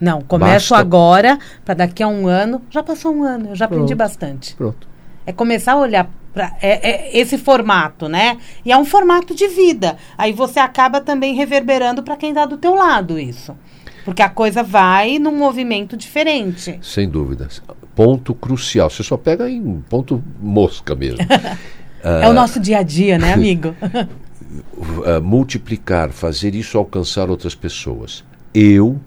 [0.01, 0.77] Não, começo Basta...
[0.77, 2.61] agora, para daqui a um ano.
[2.71, 3.81] Já passou um ano, eu já Pronto.
[3.81, 4.55] aprendi bastante.
[4.55, 4.87] Pronto.
[5.25, 8.37] É começar a olhar para é, é esse formato, né?
[8.63, 9.97] E é um formato de vida.
[10.19, 13.57] Aí você acaba também reverberando para quem está do teu lado isso.
[14.05, 16.79] Porque a coisa vai num movimento diferente.
[16.83, 17.49] Sem dúvida.
[17.95, 18.91] Ponto crucial.
[18.91, 21.27] Você só pega em ponto mosca mesmo.
[22.05, 23.75] é uh, o nosso dia a dia, né, amigo?
[23.81, 28.23] uh, multiplicar, fazer isso alcançar outras pessoas.
[28.53, 29.01] Eu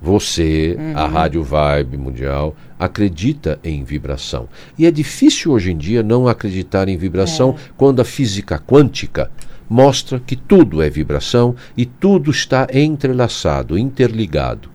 [0.00, 0.96] você, uhum.
[0.96, 4.48] a Rádio Vibe Mundial, acredita em vibração.
[4.78, 7.70] E é difícil hoje em dia não acreditar em vibração é.
[7.76, 9.30] quando a física quântica
[9.68, 14.70] mostra que tudo é vibração e tudo está entrelaçado, interligado.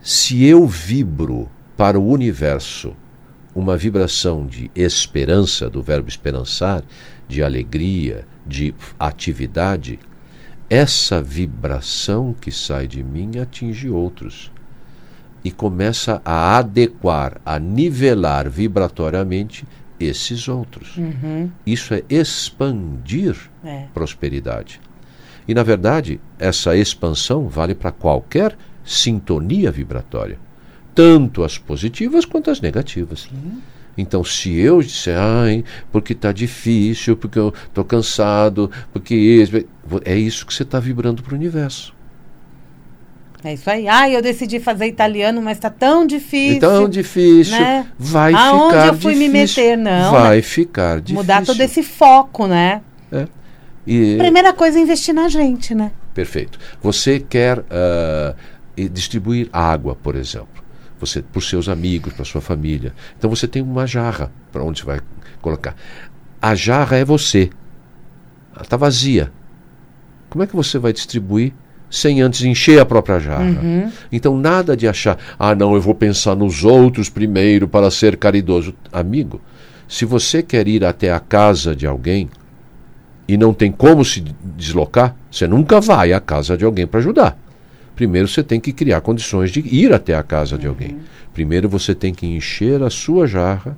[0.00, 2.94] Se eu vibro para o universo
[3.54, 6.84] uma vibração de esperança, do verbo esperançar,
[7.26, 9.98] de alegria, de atividade,
[10.68, 14.50] essa vibração que sai de mim atinge outros
[15.44, 19.66] e começa a adequar, a nivelar vibratoriamente
[20.00, 20.96] esses outros.
[20.96, 21.50] Uhum.
[21.66, 23.84] Isso é expandir é.
[23.92, 24.80] prosperidade.
[25.46, 30.38] E, na verdade, essa expansão vale para qualquer sintonia vibratória,
[30.94, 33.28] tanto as positivas quanto as negativas.
[33.30, 33.60] Sim.
[33.96, 39.46] Então, se eu disser, ai, porque está difícil, porque eu estou cansado, porque
[40.04, 41.93] é isso que você está vibrando para o universo.
[43.44, 43.86] É isso aí.
[43.86, 46.60] Ai, eu decidi fazer italiano, mas está tão difícil.
[46.60, 47.58] Tão difícil.
[47.58, 47.86] Né?
[47.98, 49.18] Vai Aonde ficar eu fui difícil.
[49.18, 50.12] me meter, não.
[50.12, 50.42] Vai né?
[50.42, 51.16] ficar difícil.
[51.16, 52.80] Mudar todo esse foco, né?
[53.12, 53.26] É.
[53.86, 54.16] E...
[54.16, 55.92] Primeira coisa é investir na gente, né?
[56.14, 56.58] Perfeito.
[56.82, 58.34] Você quer uh,
[58.90, 60.64] distribuir água, por exemplo
[60.98, 62.94] você por seus amigos, para sua família.
[63.18, 65.00] Então você tem uma jarra para onde você vai
[65.40, 65.76] colocar.
[66.40, 67.50] A jarra é você.
[68.54, 69.32] Ela está vazia.
[70.30, 71.52] Como é que você vai distribuir
[71.94, 73.44] sem antes encher a própria jarra?
[73.44, 73.90] Uhum.
[74.10, 78.74] Então nada de achar, ah não, eu vou pensar nos outros primeiro para ser caridoso.
[78.92, 79.40] Amigo,
[79.88, 82.28] se você quer ir até a casa de alguém
[83.28, 84.24] e não tem como se
[84.56, 87.38] deslocar, você nunca vai à casa de alguém para ajudar
[87.94, 90.60] primeiro você tem que criar condições de ir até a casa uhum.
[90.60, 90.98] de alguém.
[91.32, 93.76] Primeiro você tem que encher a sua jarra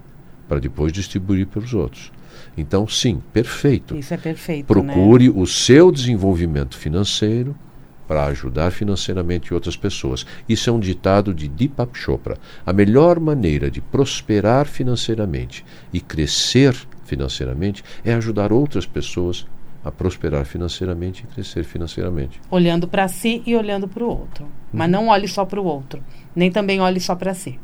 [0.48, 2.12] para depois distribuir para os outros.
[2.56, 3.94] Então, sim, perfeito.
[3.96, 4.66] Isso é perfeito.
[4.66, 5.34] Procure né?
[5.36, 7.54] o seu desenvolvimento financeiro
[8.06, 10.26] para ajudar financeiramente outras pessoas.
[10.48, 12.38] Isso é um ditado de Deepak Chopra.
[12.64, 19.46] A melhor maneira de prosperar financeiramente e crescer financeiramente é ajudar outras pessoas
[19.84, 22.40] a prosperar financeiramente e crescer financeiramente.
[22.50, 24.44] Olhando para si e olhando para o outro.
[24.44, 24.50] Uhum.
[24.72, 26.02] Mas não olhe só para o outro,
[26.34, 27.58] nem também olhe só para si.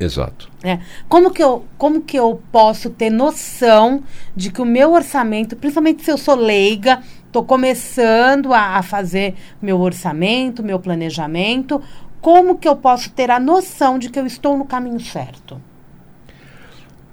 [0.00, 0.48] Exato.
[0.62, 0.78] É.
[1.08, 4.02] Como, que eu, como que eu posso ter noção
[4.34, 9.34] de que o meu orçamento, principalmente se eu sou leiga, estou começando a, a fazer
[9.60, 11.82] meu orçamento, meu planejamento,
[12.20, 15.60] como que eu posso ter a noção de que eu estou no caminho certo?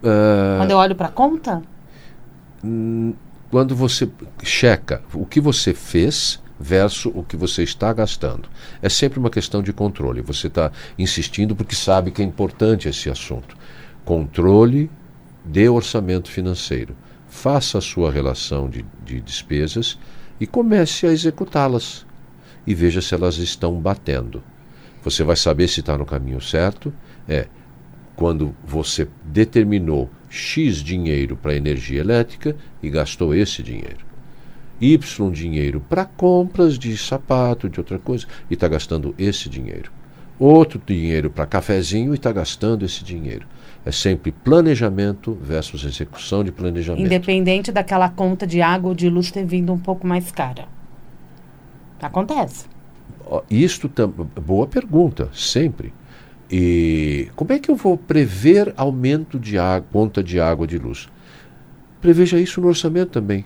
[0.04, 0.58] Uh...
[0.60, 1.62] Quando eu olho para a conta?
[3.52, 4.10] quando você
[4.43, 8.49] checa o que você fez versus o que você está gastando.
[8.81, 10.21] É sempre uma questão de controle.
[10.21, 13.55] Você está insistindo porque sabe que é importante esse assunto.
[14.03, 14.89] Controle
[15.43, 16.95] de orçamento financeiro.
[17.27, 19.99] Faça a sua relação de, de despesas
[20.39, 22.05] e comece a executá-las.
[22.65, 24.41] E veja se elas estão batendo.
[25.03, 26.93] Você vai saber se está no caminho certo.
[27.27, 27.47] É
[28.15, 34.14] quando você determinou X dinheiro para energia elétrica e gastou esse dinheiro.
[34.79, 34.97] Y
[35.31, 39.91] dinheiro para compras de sapato, de outra coisa, e está gastando esse dinheiro.
[40.38, 43.47] Outro dinheiro para cafezinho e está gastando esse dinheiro.
[43.85, 47.05] É sempre planejamento versus execução de planejamento.
[47.05, 50.67] Independente daquela conta de água ou de luz ter vindo um pouco mais cara.
[52.01, 52.65] Acontece.
[53.49, 53.89] Isto
[54.41, 55.93] boa pergunta, sempre.
[56.51, 61.07] E como é que eu vou prever aumento de água, conta de água de luz?
[62.01, 63.45] Preveja isso no orçamento também.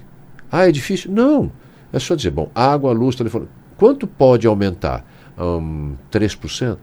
[0.52, 1.12] Ah, é difícil?
[1.12, 1.52] Não.
[1.92, 3.48] É só dizer, bom, água, luz, telefone.
[3.78, 5.06] Quanto pode aumentar?
[5.38, 6.78] Um, 3%?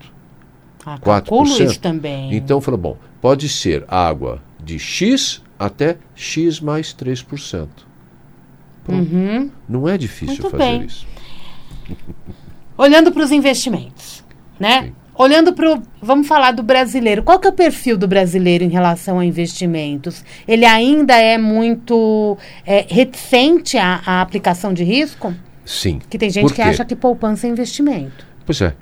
[0.85, 1.61] Ah, 4%?
[1.67, 2.35] isso também.
[2.35, 7.69] Então, falou, bom, pode ser água de X até X mais 3%.
[8.89, 9.51] Uhum.
[9.69, 10.85] Não é difícil Muito fazer bem.
[10.85, 11.07] isso.
[12.79, 14.25] Olhando para os investimentos,
[14.61, 14.85] né?
[14.85, 14.95] Sim.
[15.19, 15.83] Olhando para o.
[16.01, 17.23] Vamos falar do brasileiro.
[17.23, 20.23] Qual que é o perfil do brasileiro em relação a investimentos?
[20.47, 25.35] Ele ainda é muito é, reticente à, à, aplicação de risco?
[25.65, 26.01] Sim.
[26.09, 28.27] Que tem gente que acha que poupança é investimento.
[28.45, 28.75] Pois é.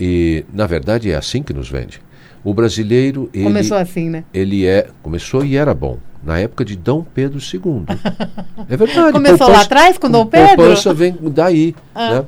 [0.00, 2.00] E, na verdade, é assim que nos vende.
[2.42, 3.28] O brasileiro.
[3.32, 4.24] Ele, começou assim, né?
[4.32, 4.88] Ele é.
[5.02, 5.98] Começou e era bom.
[6.24, 7.84] Na época de Dom Pedro II.
[8.68, 9.12] é verdade.
[9.12, 10.56] Começou poupança, lá atrás com Dom Pedro?
[10.56, 11.74] Poupança vem daí.
[11.94, 12.14] Ah.
[12.14, 12.24] Né?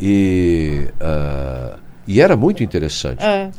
[0.00, 0.88] E.
[1.00, 3.22] Uh, e era muito interessante.
[3.22, 3.50] É.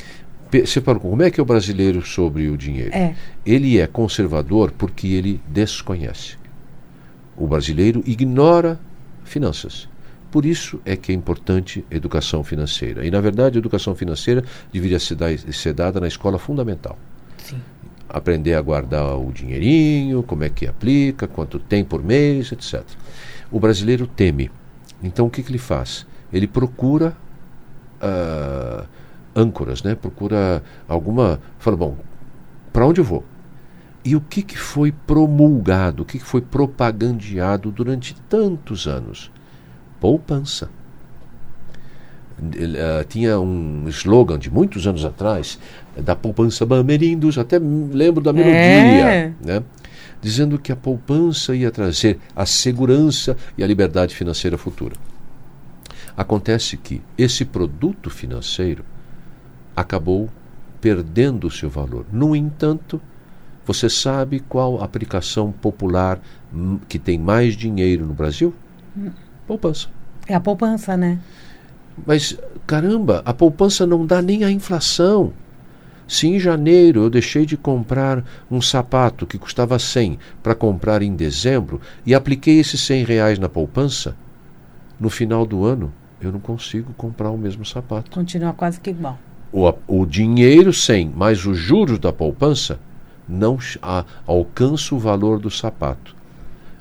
[0.50, 2.94] Você falou, como é que é o brasileiro sobre o dinheiro?
[2.94, 3.14] É.
[3.44, 6.38] Ele é conservador porque ele desconhece.
[7.36, 8.80] O brasileiro ignora
[9.24, 9.88] finanças.
[10.30, 13.06] Por isso é que é importante educação financeira.
[13.06, 15.16] E, na verdade, a educação financeira deveria ser,
[15.52, 16.98] ser dada na escola fundamental.
[17.38, 17.60] Sim.
[18.08, 22.82] Aprender a guardar o dinheirinho, como é que aplica, quanto tem por mês, etc.
[23.50, 24.50] O brasileiro teme.
[25.02, 26.06] Então, o que, que ele faz?
[26.32, 27.16] Ele procura
[28.02, 28.86] uh,
[29.34, 29.94] âncoras, né?
[29.94, 31.40] procura alguma.
[31.58, 31.96] Fala, bom,
[32.72, 33.24] para onde eu vou?
[34.04, 39.30] E o que, que foi promulgado, o que, que foi propagandeado durante tantos anos?
[40.00, 40.70] Poupança.
[42.40, 45.58] Uh, tinha um slogan de muitos anos atrás,
[45.96, 49.32] da poupança Bamerindos, até lembro da melodia, é.
[49.44, 49.62] né?
[50.20, 54.94] dizendo que a poupança ia trazer a segurança e a liberdade financeira futura.
[56.18, 58.84] Acontece que esse produto financeiro
[59.76, 60.28] acabou
[60.80, 62.06] perdendo o seu valor.
[62.12, 63.00] No entanto,
[63.64, 66.20] você sabe qual aplicação popular
[66.88, 68.52] que tem mais dinheiro no Brasil?
[69.46, 69.86] Poupança.
[70.26, 71.20] É a poupança, né?
[72.04, 75.32] Mas, caramba, a poupança não dá nem a inflação.
[76.08, 81.14] Se em janeiro eu deixei de comprar um sapato que custava 100 para comprar em
[81.14, 84.16] dezembro e apliquei esses 100 reais na poupança,
[84.98, 88.10] no final do ano eu não consigo comprar o mesmo sapato.
[88.10, 89.18] Continua quase que igual.
[89.52, 92.78] O, o dinheiro sem, mais os juros da poupança,
[93.28, 96.16] não a, alcança o valor do sapato.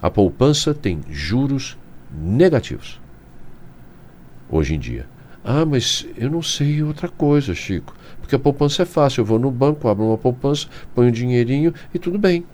[0.02, 1.78] A poupança tem juros
[2.12, 3.00] negativos.
[4.50, 5.06] Hoje em dia.
[5.44, 7.94] Ah, mas eu não sei outra coisa, Chico.
[8.20, 9.22] Porque a poupança é fácil.
[9.22, 12.46] Eu vou no banco, abro uma poupança, ponho um dinheirinho e tudo bem.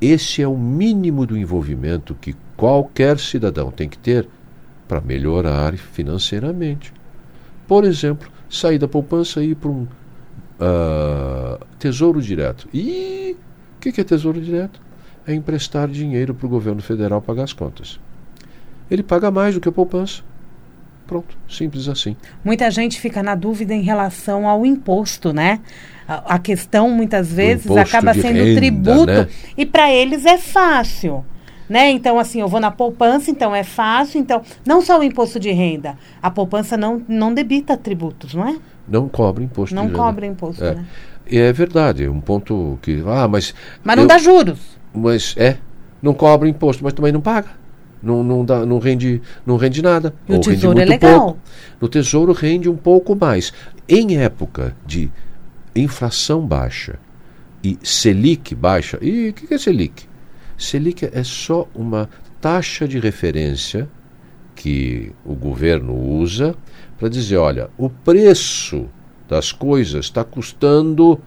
[0.00, 4.28] Esse é o mínimo do envolvimento que qualquer cidadão tem que ter
[4.92, 6.92] para melhorar financeiramente.
[7.66, 9.84] Por exemplo, sair da poupança e ir para um
[10.60, 12.68] uh, tesouro direto.
[12.74, 13.34] E
[13.78, 14.82] o que, que é tesouro direto?
[15.26, 17.98] É emprestar dinheiro para o governo federal pagar as contas.
[18.90, 20.22] Ele paga mais do que a poupança.
[21.06, 22.14] Pronto, simples assim.
[22.44, 25.60] Muita gente fica na dúvida em relação ao imposto, né?
[26.06, 29.28] A, a questão muitas vezes acaba sendo renda, tributo né?
[29.56, 31.24] e para eles é fácil
[31.68, 31.90] né?
[31.90, 34.20] Então, assim, eu vou na poupança, então é fácil.
[34.20, 38.56] Então, não só o imposto de renda, a poupança não, não debita tributos, não é?
[38.88, 39.98] Não cobra imposto não de renda.
[39.98, 40.74] Não cobra imposto, é.
[40.74, 40.86] né?
[41.26, 43.02] É verdade, um ponto que.
[43.06, 43.54] Ah, mas.
[43.82, 44.58] Mas não eu, dá juros.
[44.92, 45.56] Mas é,
[46.02, 47.48] não cobra imposto, mas também não paga.
[48.02, 50.12] Não, não, dá, não, rende, não rende nada.
[50.28, 51.20] E o tesouro é legal.
[51.20, 51.38] Pouco.
[51.80, 53.52] No tesouro rende um pouco mais.
[53.88, 55.10] Em época de
[55.74, 56.98] inflação baixa
[57.62, 58.98] e Selic baixa.
[59.00, 60.08] E o que, que é Selic?
[60.62, 62.08] Selic é só uma
[62.40, 63.88] taxa de referência
[64.54, 66.54] que o governo usa
[66.98, 68.86] para dizer: olha, o preço
[69.28, 71.20] das coisas está custando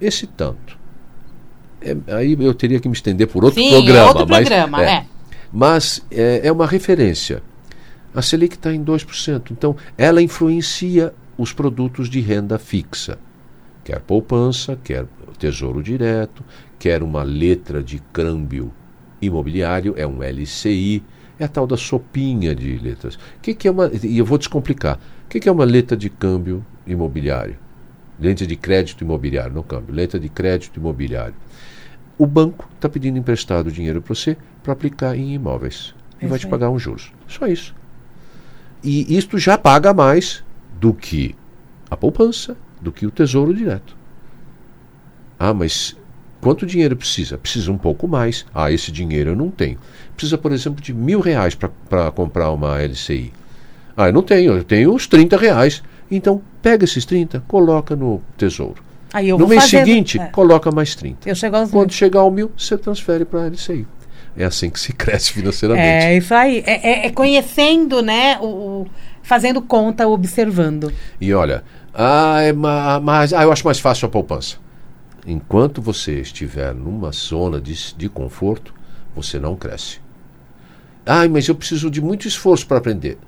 [0.00, 0.78] esse tanto.
[1.80, 3.98] É, aí eu teria que me estender por outro Sim, programa.
[3.98, 4.90] É outro mas, programa, é.
[4.90, 5.06] é.
[5.52, 7.42] Mas é, é uma referência.
[8.14, 9.50] A Selic está em 2%.
[9.52, 13.18] Então, ela influencia os produtos de renda fixa.
[13.84, 15.06] Quer poupança, quer
[15.38, 16.44] tesouro direto,
[16.78, 18.72] quer uma letra de câmbio
[19.20, 21.02] imobiliário, é um LCI,
[21.38, 23.14] é a tal da sopinha de letras.
[23.14, 23.90] O que, que é uma.
[24.02, 24.98] E eu vou descomplicar.
[25.24, 27.56] O que, que é uma letra de câmbio imobiliário?
[28.18, 31.34] letra de crédito imobiliário, não câmbio, letra de crédito imobiliário.
[32.16, 35.94] O banco está pedindo emprestado dinheiro para você para aplicar em imóveis.
[36.20, 37.12] E vai te pagar um juros.
[37.28, 37.74] Só isso.
[38.82, 40.42] E isto já paga mais
[40.80, 41.34] do que
[41.88, 43.96] a poupança, do que o tesouro direto.
[45.38, 45.96] Ah, mas
[46.40, 47.36] quanto dinheiro precisa?
[47.38, 48.44] Precisa um pouco mais.
[48.54, 49.78] Ah, esse dinheiro eu não tenho.
[50.16, 53.32] Precisa, por exemplo, de mil reais para comprar uma LCI.
[53.96, 55.82] Ah, eu não tenho, eu tenho os 30 reais.
[56.10, 58.82] Então, pega esses 30, coloca no tesouro.
[59.12, 60.26] Aí eu no mês fazendo- seguinte, é.
[60.26, 61.28] coloca mais 30.
[61.28, 63.86] Eu chego aos Quando chegar ao mil, você transfere para a LCI.
[64.36, 65.86] É assim que se cresce financeiramente.
[66.06, 66.62] É isso aí.
[66.66, 68.38] É, é- é conhecendo, né?
[68.40, 68.86] O, o-
[69.22, 70.92] fazendo conta, observando.
[71.20, 74.56] E olha, ah, é ma- mas ah, eu acho mais fácil a poupança.
[75.26, 78.72] Enquanto você estiver numa zona de, de conforto,
[79.14, 80.00] você não cresce.
[81.04, 83.18] Ah, mas eu preciso de muito esforço para aprender.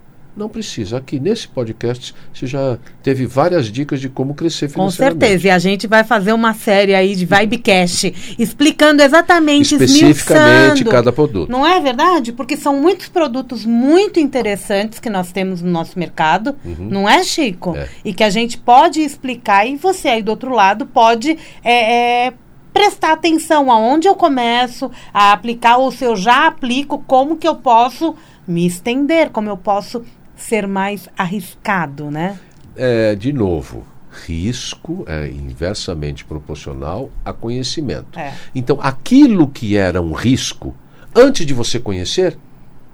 [0.40, 0.96] Não precisa.
[0.96, 5.20] Aqui nesse podcast você já teve várias dicas de como crescer Com financeiramente.
[5.20, 5.48] certeza.
[5.48, 11.50] E a gente vai fazer uma série aí de Vibecast, explicando exatamente, Especificamente cada produto.
[11.50, 12.32] Não é verdade?
[12.32, 17.72] Porque são muitos produtos muito interessantes que nós temos no nosso mercado, não é, Chico?
[17.72, 17.76] Uhum.
[17.76, 17.88] É.
[18.02, 22.32] E que a gente pode explicar e você aí do outro lado pode é, é,
[22.72, 27.56] prestar atenção aonde eu começo a aplicar ou se eu já aplico, como que eu
[27.56, 28.14] posso
[28.46, 30.02] me estender, como eu posso
[30.42, 32.38] ser mais arriscado, né?
[32.76, 38.18] É, de novo, risco é inversamente proporcional a conhecimento.
[38.18, 38.32] É.
[38.54, 40.74] Então, aquilo que era um risco,
[41.14, 42.36] antes de você conhecer,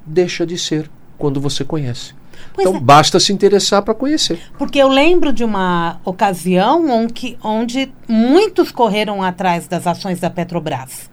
[0.05, 2.15] deixa de ser quando você conhece.
[2.53, 2.83] Pois então, é.
[2.83, 4.41] basta se interessar para conhecer.
[4.59, 11.11] Porque eu lembro de uma ocasião onde, onde muitos correram atrás das ações da Petrobras.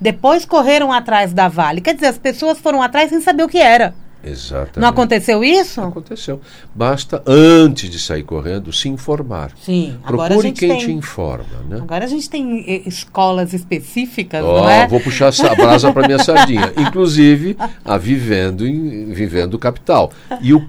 [0.00, 1.80] Depois correram atrás da Vale.
[1.80, 3.94] Quer dizer, as pessoas foram atrás sem saber o que era.
[4.24, 4.78] Exatamente.
[4.80, 5.80] Não aconteceu isso?
[5.80, 6.40] Aconteceu.
[6.74, 9.52] Basta, antes de sair correndo, se informar.
[9.60, 9.96] Sim.
[10.02, 11.44] Agora a Procure gente quem tem, te informa.
[11.68, 11.78] Né?
[11.82, 14.86] Agora a gente tem eh, escolas específicas, Ó, não é?
[14.88, 16.72] Vou puxar a brasa para minha sardinha.
[16.78, 20.10] Inclusive, a Vivendo, em- Vivendo Capital.
[20.40, 20.66] E o,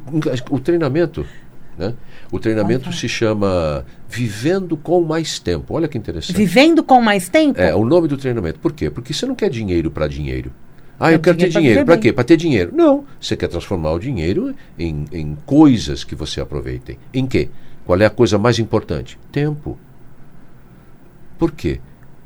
[0.50, 1.26] o treinamento,
[1.78, 1.94] né?
[2.32, 5.74] O treinamento se chama Vivendo com Mais Tempo.
[5.74, 6.36] Olha que interessante.
[6.36, 7.60] Vivendo com mais tempo?
[7.60, 8.60] É, o nome do treinamento.
[8.60, 8.90] Por quê?
[8.90, 10.52] Porque você não quer dinheiro para dinheiro.
[11.00, 12.14] Ah, eu quero ter dinheiro Para quê?
[12.14, 12.72] Para ter dinheiro.
[12.74, 13.06] Não.
[13.20, 16.98] Você quer transformar o dinheiro em, em coisas que você aproveitem.
[17.14, 17.50] Em quê?
[17.86, 19.20] Qual é a coisa mais importante?
[19.32, 19.78] Tempo.
[21.38, 21.80] Por quê?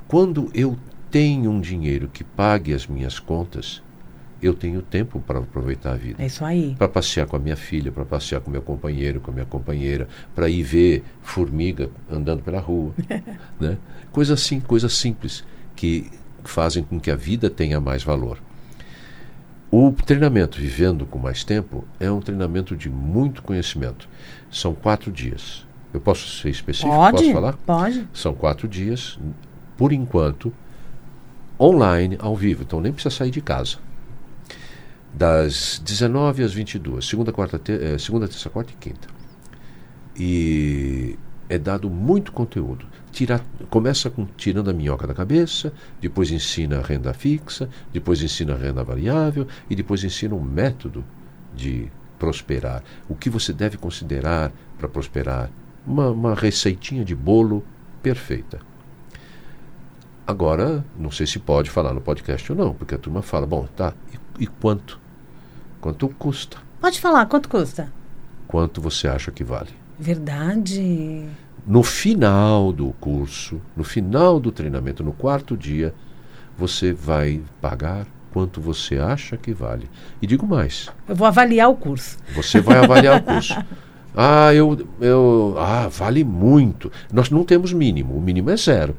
[0.07, 0.78] Quando eu
[1.11, 3.82] tenho um dinheiro que pague as minhas contas,
[4.41, 6.76] eu tenho tempo para aproveitar a vida É isso aí.
[6.78, 10.07] para passear com a minha filha, para passear com meu companheiro, com a minha companheira,
[10.34, 12.93] para ir ver formiga andando pela rua,
[13.59, 13.78] né?
[14.11, 15.43] Coisas assim, coisas simples
[15.76, 16.09] que
[16.43, 18.39] fazem com que a vida tenha mais valor.
[19.72, 24.09] O treinamento Vivendo com Mais Tempo é um treinamento de muito conhecimento.
[24.51, 25.65] São quatro dias.
[25.93, 26.91] Eu posso ser específico?
[26.91, 27.17] Pode?
[27.17, 27.53] Posso falar?
[27.65, 28.07] Pode.
[28.13, 29.20] São quatro dias,
[29.78, 30.51] por enquanto,
[31.59, 32.63] online, ao vivo.
[32.63, 33.78] Então nem precisa sair de casa.
[35.13, 39.07] Das 19 às 22, segunda, quarta, te, eh, segunda terça, quarta e quinta.
[40.15, 41.17] E
[41.50, 42.86] é dado muito conteúdo.
[43.12, 48.54] Tira, começa com tirando a minhoca da cabeça, depois ensina a renda fixa, depois ensina
[48.54, 51.04] a renda variável e depois ensina um método
[51.56, 52.84] de prosperar.
[53.10, 55.50] O que você deve considerar para prosperar.
[55.88, 57.66] Uma, uma receitinha de bolo
[58.04, 58.60] perfeita.
[60.28, 63.68] Agora, não sei se pode falar no podcast ou não, porque a turma fala, bom,
[63.76, 63.93] tá,
[64.39, 65.00] e, e quanto?
[65.82, 66.58] Quanto custa?
[66.80, 67.91] Pode falar, quanto custa?
[68.47, 69.72] Quanto você acha que vale?
[70.00, 71.26] Verdade.
[71.68, 75.93] No final do curso, no final do treinamento, no quarto dia,
[76.58, 79.89] você vai pagar quanto você acha que vale.
[80.22, 82.18] E digo mais, Eu vou avaliar o curso.
[82.36, 83.56] você vai avaliar o curso.
[84.22, 86.91] Ah, eu, eu, ah, vale muito.
[87.14, 88.95] Nós não temos mínimo, o mínimo é zero,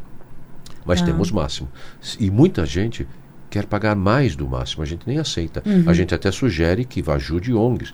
[0.84, 1.04] mas Ah.
[1.04, 1.68] temos máximo.
[2.18, 3.06] E muita gente
[3.50, 5.64] quer pagar mais do máximo, a gente nem aceita.
[5.84, 7.92] A gente até sugere que vá ajude ONGs.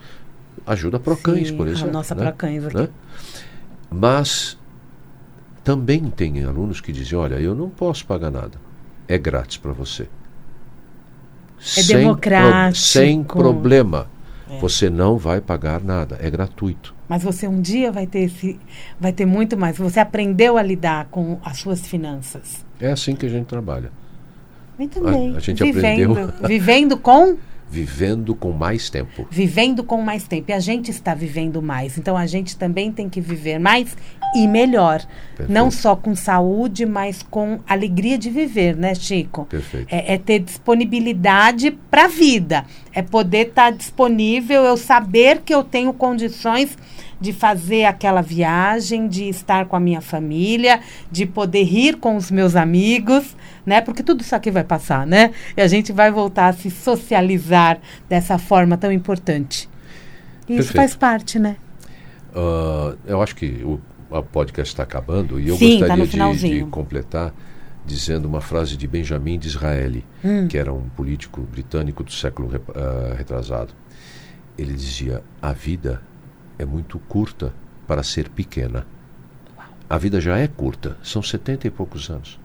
[0.67, 1.93] Ajuda Procães, Sim, por a exemplo.
[1.93, 2.25] nossa né?
[2.25, 2.77] Procães aqui.
[2.77, 2.89] Né?
[3.91, 4.59] Mas
[5.62, 8.59] também tem alunos que dizem: olha, eu não posso pagar nada.
[9.09, 10.09] É grátis para você.
[11.77, 12.85] É democrático.
[12.85, 14.09] sem problema.
[14.61, 16.17] Você não vai pagar nada.
[16.21, 16.95] É gratuito.
[17.09, 18.59] Mas você um dia vai ter esse,
[18.99, 19.77] vai ter muito mais.
[19.79, 22.64] Você aprendeu a lidar com as suas finanças.
[22.81, 23.91] É assim que a gente trabalha.
[24.79, 25.37] Muito A- bem.
[25.37, 26.49] a gente vivendo, aprendeu.
[26.49, 27.37] vivendo com
[27.69, 29.27] Vivendo com mais tempo.
[29.31, 30.51] vivendo com mais tempo.
[30.51, 31.99] E a gente está vivendo mais.
[31.99, 33.97] Então a gente também tem que viver mais
[34.35, 35.05] e melhor.
[35.37, 35.53] Perfeito.
[35.53, 39.47] Não só com saúde, mas com alegria de viver, né, Chico?
[39.47, 39.89] Perfeito.
[39.91, 42.64] É, é ter disponibilidade para a vida.
[42.93, 46.77] É poder estar disponível, eu saber que eu tenho condições
[47.21, 52.31] de fazer aquela viagem, de estar com a minha família, de poder rir com os
[52.31, 53.81] meus amigos, né?
[53.81, 55.33] Porque tudo isso aqui vai passar, né?
[55.57, 59.69] E a gente vai voltar a se socializar dessa forma tão importante.
[60.49, 61.57] E isso faz parte, né?
[62.35, 66.37] Ah, eu acho que o a podcast está acabando e eu Sim, tá gostaria no
[66.37, 67.35] de- de, completar
[67.85, 70.47] dizendo uma frase de Benjamin Disraeli, Hum.
[70.47, 73.73] que era um político britânico do século ah, retrasado.
[74.57, 76.01] Ele dizia: A vida
[76.59, 77.53] é muito curta
[77.87, 78.87] para ser pequena.
[79.89, 82.39] A vida já é curta, são setenta e poucos anos.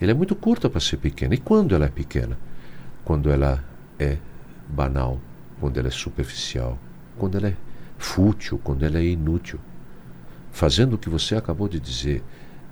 [0.00, 1.34] Ele é muito curta para ser pequena.
[1.34, 2.36] E quando ela é pequena?
[3.04, 3.64] Quando ela
[3.98, 4.18] é
[4.68, 5.18] banal,
[5.58, 6.78] quando ela é superficial,
[7.16, 7.56] quando ela é
[7.96, 9.58] fútil, quando ela é inútil.
[10.52, 12.22] Fazendo o que você acabou de dizer,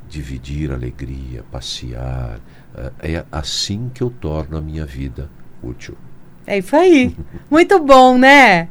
[0.09, 2.41] dividir alegria, passear,
[2.77, 5.31] eh, é assim que eu torno a minha vida
[5.63, 5.97] útil.
[6.47, 7.17] É isso aí.
[7.51, 8.69] Muito bom, né?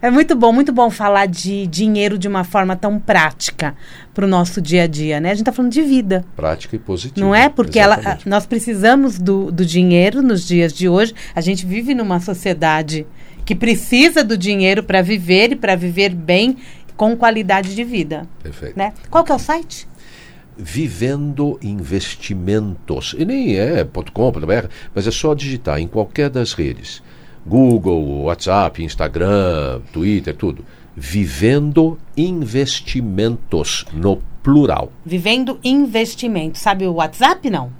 [0.00, 3.74] É muito bom, muito bom falar de dinheiro de uma forma tão prática
[4.12, 5.30] para o nosso dia a dia, né?
[5.30, 6.24] A gente está falando de vida.
[6.36, 7.26] Prática e positiva.
[7.26, 7.48] Não é?
[7.48, 11.14] Porque ela, nós precisamos do, do dinheiro nos dias de hoje.
[11.34, 13.06] A gente vive numa sociedade
[13.44, 16.56] que precisa do dinheiro para viver e para viver bem
[16.96, 18.26] com qualidade de vida.
[18.42, 18.76] Perfeito.
[18.76, 18.92] Né?
[19.10, 19.86] Qual que é o site?
[20.56, 23.14] Vivendo Investimentos.
[23.18, 27.02] E nem é .com.br, mas é só digitar em qualquer das redes.
[27.46, 30.64] Google, WhatsApp, Instagram, Twitter, tudo.
[30.96, 34.90] Vivendo Investimentos, no plural.
[35.04, 36.58] Vivendo Investimento.
[36.58, 37.70] Sabe o WhatsApp, não?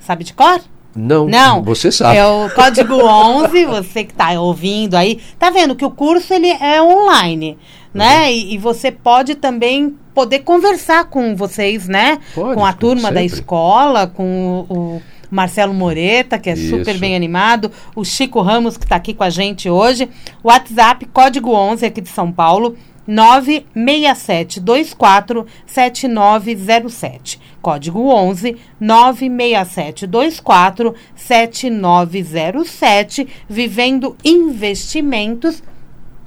[0.00, 0.60] Sabe de cor?
[0.96, 1.62] Não, Não.
[1.62, 2.18] você sabe.
[2.18, 5.20] É o código 11, você que está ouvindo aí.
[5.38, 7.58] Tá vendo que o curso ele é online,
[7.92, 8.22] né?
[8.22, 8.30] Uhum.
[8.30, 12.18] E, e você pode também poder conversar com vocês, né?
[12.34, 15.02] Pode, com a turma da escola, com o, o
[15.34, 16.78] Marcelo Moreta, que é Isso.
[16.78, 20.08] super bem animado, o Chico Ramos, que está aqui com a gente hoje.
[20.44, 22.76] WhatsApp, código 11 aqui de São Paulo,
[23.06, 27.38] 96724 7907.
[27.60, 33.26] Código 11 96724 7907.
[33.48, 35.60] Vivendo Investimentos.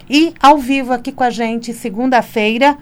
[0.08, 2.78] E ao vivo aqui com a gente segunda-feira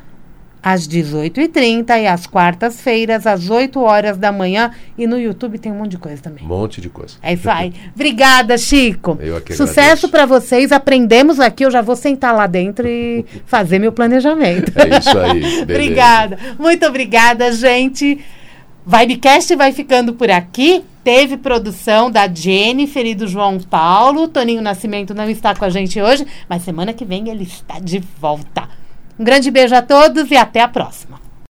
[0.64, 5.76] às 18h30 e às quartas-feiras às 8 horas da manhã e no YouTube tem um
[5.76, 6.45] monte de coisa também.
[6.45, 7.16] Um monte de coisa.
[7.22, 7.74] É isso aí.
[7.93, 9.18] Obrigada, Chico.
[9.20, 10.72] Eu é que Sucesso para vocês.
[10.72, 11.66] Aprendemos aqui.
[11.66, 14.72] Eu já vou sentar lá dentro e fazer meu planejamento.
[14.80, 15.64] É isso aí.
[15.64, 16.39] obrigada.
[16.57, 18.24] Muito obrigada, gente.
[18.86, 20.84] Vibecast vai ficando por aqui.
[21.03, 24.30] Teve produção da Jennifer e do João Paulo.
[24.30, 27.99] Toninho Nascimento não está com a gente hoje, mas semana que vem ele está de
[27.99, 28.70] volta.
[29.20, 31.22] Um grande beijo a todos e até a próxima.